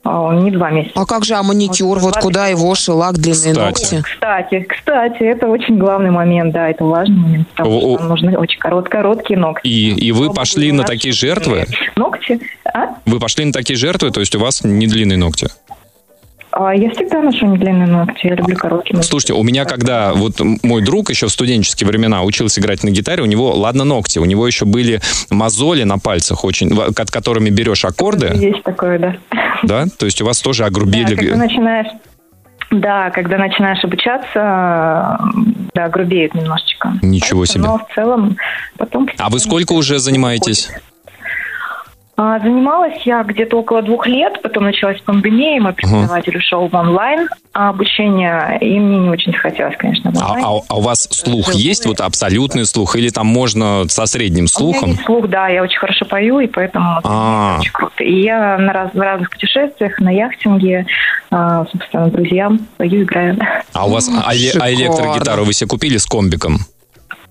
А, 0.05 0.33
Не 0.35 0.51
два 0.51 0.71
месяца. 0.71 0.93
А 1.01 1.05
как 1.05 1.25
же 1.25 1.35
а 1.35 1.43
маникюр? 1.43 1.99
Вот 1.99 2.17
куда 2.17 2.47
его 2.47 2.75
шелак, 2.75 3.15
длинные 3.15 3.53
Кстати. 3.53 3.95
ногти? 3.95 4.03
Кстати, 4.03 4.61
кстати, 4.61 5.23
это 5.23 5.47
очень 5.47 5.77
главный 5.79 6.11
момент, 6.11 6.55
да, 6.55 6.69
это 6.71 6.85
важный 6.85 7.17
момент, 7.17 7.49
потому 7.49 7.71
О- 7.71 7.79
о. 7.79 7.95
что 7.95 8.01
нам 8.01 8.09
нужны 8.09 8.39
очень 8.39 8.59
корот, 8.59 8.89
короткие 8.89 9.39
ногти. 9.39 9.67
И, 9.67 9.91
и 9.91 10.13
вы 10.13 10.25
Чтобы 10.25 10.35
пошли 10.37 10.73
на 10.73 10.79
наши 10.79 10.89
такие 10.93 11.13
жертвы? 11.13 11.67
Ногти? 11.97 12.41
А? 12.65 12.95
Вы 13.05 13.21
пошли 13.21 13.45
на 13.45 13.53
такие 13.53 13.77
жертвы, 13.79 14.11
то 14.11 14.21
есть 14.21 14.35
у 14.35 14.39
вас 14.39 14.65
не 14.65 14.87
длинные 14.87 15.19
ногти? 15.19 15.49
А, 16.53 16.75
Я 16.75 16.91
всегда 16.91 17.21
ношу 17.23 17.47
не 17.47 17.59
длинные 17.59 17.87
ногти, 17.87 18.27
я 18.27 18.35
люблю 18.35 18.57
короткие 18.57 18.97
ногти. 18.97 19.09
Слушайте, 19.09 19.35
у 19.35 19.43
меня 19.43 19.65
когда 19.65 20.13
вот 20.13 20.41
мой 20.63 20.83
друг 20.83 21.11
еще 21.11 21.27
в 21.27 21.31
студенческие 21.31 21.87
времена 21.89 22.23
учился 22.23 22.61
играть 22.61 22.83
на 22.83 22.91
гитаре, 22.91 23.23
у 23.23 23.27
него, 23.27 23.53
ладно, 23.55 23.85
ногти, 23.85 24.19
у 24.19 24.25
него 24.25 24.47
еще 24.47 24.65
были 24.65 25.01
мозоли 25.31 25.85
на 25.85 25.99
пальцах 25.99 26.45
очень, 26.45 26.71
ко- 26.71 27.05
которыми 27.07 27.51
берешь 27.51 27.85
аккорды, 27.85 28.33
Есть 28.35 28.63
такое, 28.65 28.99
да. 28.99 29.17
да? 29.63 29.85
То 29.99 30.07
есть 30.07 30.21
у 30.23 30.25
вас 30.27 30.41
тоже 30.41 30.63
Да, 30.65 30.67
огрубели. 30.69 31.15
когда 31.15 31.37
начинаешь, 31.37 31.87
да, 32.73 33.11
когда 33.11 33.39
начинаешь 33.39 33.83
обучаться, 33.85 35.19
да, 35.75 35.89
грубеют 35.89 36.35
немножечко. 36.35 36.95
Ничего 37.03 37.41
Поэтому, 37.41 37.47
себе. 37.47 37.63
Но 37.65 37.79
в 37.79 37.95
целом 37.95 38.37
потом... 38.77 39.09
А 39.19 39.29
вы 39.31 39.39
сколько 39.39 39.73
уже 39.73 39.99
занимаетесь? 39.99 40.71
А, 42.23 42.39
Занималась 42.39 43.01
я 43.07 43.23
где-то 43.23 43.57
около 43.57 43.81
двух 43.81 44.07
лет, 44.07 44.43
потом 44.43 44.65
началась 44.65 45.01
пандемия, 45.01 45.59
мой 45.59 45.73
преподаватель 45.73 46.37
ушел 46.37 46.69
в 46.69 46.75
онлайн 46.75 47.31
обучение, 47.55 48.59
и 48.61 48.79
мне 48.79 48.99
не 48.99 49.09
очень 49.09 49.33
хотелось, 49.33 49.75
конечно, 49.79 50.11
в 50.13 50.19
А, 50.19 50.27
онлайн. 50.33 50.45
а- 50.45 50.61
а 50.69 50.77
у 50.77 50.81
вас 50.83 51.09
слух 51.11 51.55
есть, 51.55 51.87
вот 51.87 52.03
абсолютный 52.03 52.67
слух, 52.67 52.95
или 52.97 53.09
там 53.09 53.27
можно 53.27 53.85
со 53.89 54.05
средним 54.05 54.41
У 54.41 54.43
меня 54.43 54.49
слухом? 54.49 54.91
есть 54.91 55.05
слух, 55.07 55.29
да, 55.29 55.49
я 55.49 55.63
очень 55.63 55.79
хорошо 55.79 56.05
пою, 56.05 56.41
и 56.41 56.47
поэтому 56.47 56.99
это 56.99 57.09
А. 57.11 57.57
очень 57.59 57.73
круто. 57.73 58.05
И 58.05 58.21
я 58.23 58.59
на 58.59 58.75
раз- 58.75 58.91
в 58.93 59.01
разных 59.01 59.31
путешествиях, 59.31 59.99
на 59.99 60.11
яхтинге, 60.11 60.85
а, 61.31 61.65
собственно, 61.73 62.09
друзьям 62.09 62.61
пою, 62.77 63.03
играю. 63.05 63.39
А 63.73 63.87
у 63.87 63.93
вас 63.93 64.11
а, 64.11 64.29
а 64.29 64.35
электрогитару 64.35 65.45
вы 65.45 65.55
себе 65.55 65.69
купили 65.69 65.97
с 65.97 66.05
комбиком? 66.05 66.59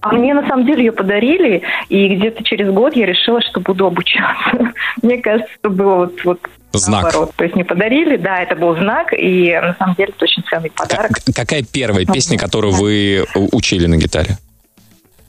А 0.01 0.13
мне 0.13 0.33
на 0.33 0.47
самом 0.47 0.65
деле 0.65 0.85
ее 0.85 0.91
подарили, 0.91 1.61
и 1.89 2.07
где-то 2.15 2.43
через 2.43 2.71
год 2.71 2.95
я 2.95 3.05
решила, 3.05 3.41
что 3.41 3.59
буду 3.59 3.85
обучаться. 3.85 4.71
Мне 5.01 5.17
кажется, 5.17 5.49
что 5.59 5.69
было 5.69 5.95
вот, 6.05 6.23
вот 6.23 6.39
Знак. 6.71 7.03
наоборот. 7.03 7.31
То 7.35 7.43
есть 7.43 7.55
не 7.55 7.63
подарили, 7.65 8.15
да, 8.15 8.39
это 8.41 8.55
был 8.55 8.75
знак, 8.77 9.13
и 9.13 9.51
на 9.61 9.75
самом 9.77 9.95
деле 9.95 10.13
это 10.15 10.23
очень 10.23 10.43
ценный 10.49 10.71
подарок. 10.71 11.11
К- 11.11 11.33
какая 11.35 11.63
первая 11.63 12.05
песня, 12.05 12.37
которую 12.37 12.73
вы 12.73 13.25
учили 13.51 13.87
на 13.87 13.97
гитаре? 13.97 14.37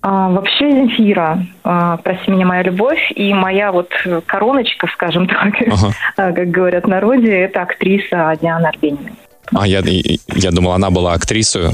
А, 0.02 0.30
вообще 0.30 0.70
Земфира, 0.70 1.44
а, 1.64 1.96
«Прости 1.98 2.30
меня, 2.30 2.46
моя 2.46 2.62
любовь», 2.62 3.10
и 3.14 3.34
моя 3.34 3.70
вот 3.72 3.90
короночка, 4.26 4.86
скажем 4.94 5.26
так, 5.26 5.54
Ага. 5.66 5.92
а, 6.16 6.32
как 6.32 6.48
говорят 6.50 6.84
в 6.84 6.88
народе, 6.88 7.32
это 7.32 7.62
актриса 7.62 8.36
Диана 8.40 8.68
Арбенина. 8.68 9.10
А 9.54 9.66
я, 9.66 9.82
я 9.84 10.50
думал, 10.52 10.72
она 10.72 10.90
была 10.90 11.12
актрисой. 11.14 11.70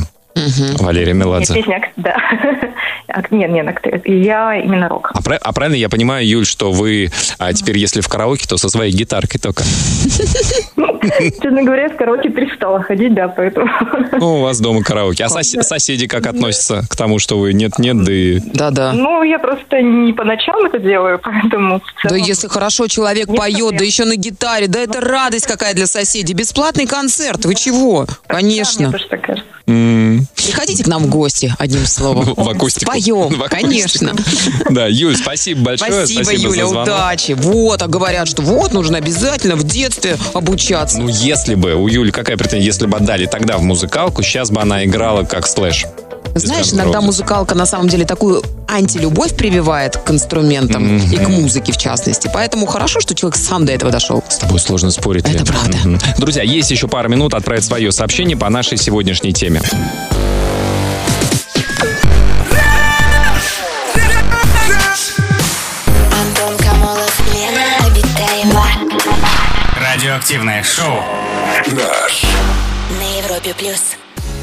Валерия 0.78 1.12
Нет, 1.14 1.24
Меладзе. 1.24 1.54
песня, 1.54 1.76
ак- 1.76 1.92
да. 1.96 2.16
Ак- 3.08 3.30
Нет, 3.30 3.50
нет, 3.50 3.66
актриса. 3.68 4.02
я 4.04 4.56
именно 4.56 4.88
рок. 4.88 5.10
А, 5.14 5.20
а 5.40 5.52
правильно 5.52 5.76
я 5.76 5.88
понимаю, 5.88 6.26
Юль, 6.26 6.44
что 6.46 6.72
вы 6.72 7.10
а, 7.38 7.52
теперь, 7.52 7.78
если 7.78 8.00
в 8.00 8.08
караоке, 8.08 8.46
то 8.46 8.56
со 8.58 8.68
своей 8.68 8.92
гитаркой 8.92 9.40
только? 9.40 9.64
Честно 11.42 11.62
говоря, 11.62 11.88
в 11.88 11.96
караоке 11.96 12.30
перестала 12.30 12.82
ходить, 12.82 13.14
да, 13.14 13.28
поэтому... 13.28 13.66
Ну, 14.12 14.38
у 14.38 14.42
вас 14.42 14.60
дома 14.60 14.82
караоке. 14.82 15.24
А 15.24 15.28
сос- 15.28 15.62
соседи 15.62 16.06
как 16.06 16.26
относятся 16.26 16.84
к 16.88 16.96
тому, 16.96 17.18
что 17.18 17.38
вы 17.38 17.52
нет-нет, 17.52 18.04
да 18.04 18.12
и... 18.12 18.38
Да-да. 18.38 18.92
Ну, 18.92 19.22
я 19.22 19.38
просто 19.38 19.82
не 19.82 20.12
по 20.12 20.24
ночам 20.24 20.64
это 20.64 20.78
делаю, 20.78 21.20
поэтому... 21.22 21.82
Да 22.04 22.16
если 22.16 22.48
хорошо 22.48 22.86
человек 22.86 23.28
Нет 23.28 23.38
поет, 23.38 23.76
да 23.76 23.84
еще 23.84 24.04
на 24.04 24.16
гитаре, 24.16 24.68
да 24.68 24.80
это 24.80 25.00
радость 25.00 25.46
какая 25.46 25.74
для 25.74 25.86
соседей. 25.86 26.34
Бесплатный 26.34 26.86
концерт, 26.86 27.44
вы 27.44 27.54
чего? 27.54 28.06
Да, 28.28 28.34
Конечно. 28.34 28.88
мне 28.88 28.98
Приходите 29.66 30.84
к 30.84 30.86
нам 30.86 31.02
в 31.02 31.08
гости, 31.08 31.52
одним 31.58 31.86
словом. 31.86 32.34
В 32.36 32.48
акустику. 32.48 32.90
Акустику. 32.90 33.32
конечно. 33.50 34.12
Да, 34.70 34.86
Юль, 34.86 35.16
спасибо 35.16 35.62
большое. 35.62 36.06
Спасибо, 36.06 36.32
Юля, 36.32 36.68
удачи. 36.68 37.32
Вот, 37.32 37.82
а 37.82 37.88
говорят, 37.88 38.28
что 38.28 38.42
вот 38.42 38.72
нужно 38.72 38.98
обязательно 38.98 39.56
в 39.56 39.64
детстве 39.64 40.16
обучаться. 40.34 40.85
Ну, 40.94 41.08
если 41.08 41.54
бы, 41.54 41.74
у 41.74 41.88
Юли 41.88 42.10
какая 42.10 42.36
претензия, 42.36 42.66
если 42.66 42.86
бы 42.86 42.96
отдали 42.96 43.26
тогда 43.26 43.58
в 43.58 43.62
музыкалку, 43.62 44.22
сейчас 44.22 44.50
бы 44.50 44.60
она 44.60 44.84
играла 44.84 45.24
как 45.24 45.46
слэш. 45.46 45.86
Знаешь, 46.34 46.72
иногда 46.72 47.00
музыкалка 47.00 47.54
на 47.54 47.66
самом 47.66 47.88
деле 47.88 48.04
такую 48.04 48.42
антилюбовь 48.68 49.34
прививает 49.34 49.96
к 49.96 50.10
инструментам 50.10 50.98
и 50.98 51.16
к 51.16 51.28
музыке 51.28 51.72
в 51.72 51.76
частности. 51.76 52.30
Поэтому 52.32 52.66
хорошо, 52.66 53.00
что 53.00 53.14
человек 53.14 53.36
сам 53.36 53.64
до 53.64 53.72
этого 53.72 53.90
дошел. 53.90 54.22
С 54.28 54.36
тобой 54.36 54.60
сложно 54.60 54.90
спорить. 54.90 55.26
Это 55.28 55.44
правда. 55.46 55.78
Мгм. 55.84 55.98
Друзья, 56.18 56.42
есть 56.42 56.70
еще 56.70 56.88
пара 56.88 57.08
минут 57.08 57.34
отправить 57.34 57.64
свое 57.64 57.90
сообщение 57.90 58.36
по 58.36 58.48
нашей 58.50 58.76
сегодняшней 58.76 59.32
теме. 59.32 59.62
Радиоактивное 70.16 70.62
шоу. 70.62 71.02
На 72.88 73.18
Европе 73.18 73.54
плюс. 73.54 73.96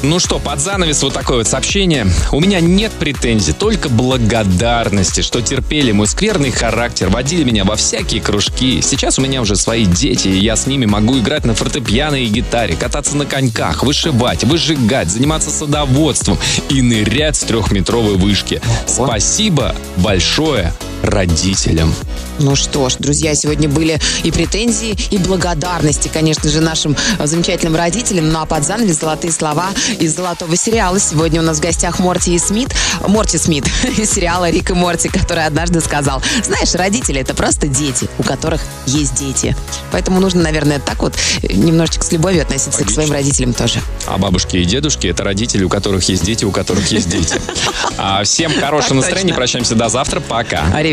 Ну 0.04 0.20
что, 0.20 0.38
под 0.38 0.60
занавес 0.60 1.02
вот 1.02 1.14
такое 1.14 1.38
вот 1.38 1.48
сообщение. 1.48 2.06
У 2.30 2.38
меня 2.38 2.60
нет 2.60 2.92
претензий, 2.92 3.52
только 3.52 3.88
благодарности, 3.88 5.20
что 5.20 5.42
терпели 5.42 5.90
мой 5.90 6.06
скверный 6.06 6.52
характер, 6.52 7.08
водили 7.08 7.42
меня 7.42 7.64
во 7.64 7.74
всякие 7.74 8.22
кружки. 8.22 8.82
Сейчас 8.82 9.18
у 9.18 9.22
меня 9.22 9.40
уже 9.40 9.56
свои 9.56 9.84
дети, 9.84 10.28
и 10.28 10.38
я 10.38 10.54
с 10.54 10.68
ними 10.68 10.86
могу 10.86 11.18
играть 11.18 11.44
на 11.44 11.54
фортепиано 11.54 12.22
и 12.22 12.26
гитаре, 12.26 12.76
кататься 12.76 13.16
на 13.16 13.26
коньках, 13.26 13.82
вышивать, 13.82 14.44
выжигать, 14.44 15.08
заниматься 15.08 15.50
садоводством 15.50 16.38
и 16.68 16.82
нырять 16.82 17.34
с 17.34 17.40
трехметровой 17.40 18.14
вышки. 18.14 18.62
Спасибо 18.86 19.74
большое 19.96 20.72
родителям. 21.04 21.94
Ну 22.38 22.56
что 22.56 22.88
ж, 22.88 22.96
друзья, 22.98 23.34
сегодня 23.34 23.68
были 23.68 24.00
и 24.22 24.30
претензии, 24.30 24.96
и 25.10 25.18
благодарности, 25.18 26.10
конечно 26.12 26.50
же, 26.50 26.60
нашим 26.60 26.96
замечательным 27.22 27.76
родителям. 27.76 28.30
Ну 28.30 28.40
а 28.40 28.46
под 28.46 28.64
занавес 28.64 28.98
золотые 28.98 29.32
слова 29.32 29.68
из 30.00 30.16
золотого 30.16 30.56
сериала. 30.56 30.98
Сегодня 30.98 31.40
у 31.40 31.44
нас 31.44 31.58
в 31.58 31.60
гостях 31.60 31.98
Морти 31.98 32.34
и 32.34 32.38
Смит. 32.38 32.74
Морти 33.06 33.38
Смит 33.38 33.66
из 33.98 34.10
сериала 34.10 34.50
«Рик 34.50 34.70
и 34.70 34.74
Морти», 34.74 35.08
который 35.08 35.46
однажды 35.46 35.80
сказал, 35.80 36.22
знаешь, 36.42 36.74
родители— 36.74 37.20
это 37.20 37.34
просто 37.34 37.68
дети, 37.68 38.08
у 38.18 38.22
которых 38.22 38.62
есть 38.86 39.14
дети. 39.14 39.56
Поэтому 39.92 40.20
нужно, 40.20 40.42
наверное, 40.42 40.80
так 40.80 41.02
вот 41.02 41.14
немножечко 41.42 42.04
с 42.04 42.12
любовью 42.12 42.42
относиться 42.42 42.84
к 42.84 42.90
своим 42.90 43.12
родителям 43.12 43.52
тоже. 43.52 43.80
А 44.06 44.18
бабушки 44.18 44.56
и 44.56 44.64
дедушки 44.64 45.06
это 45.06 45.24
родители, 45.24 45.64
у 45.64 45.68
которых 45.68 46.08
есть 46.08 46.24
дети, 46.24 46.44
у 46.44 46.50
которых 46.50 46.90
есть 46.90 47.08
дети. 47.08 47.40
А 47.96 48.24
всем 48.24 48.52
хорошего 48.52 48.94
настроения. 48.94 49.34
Прощаемся 49.34 49.74
до 49.74 49.88
завтра. 49.88 50.20
Пока. 50.20 50.64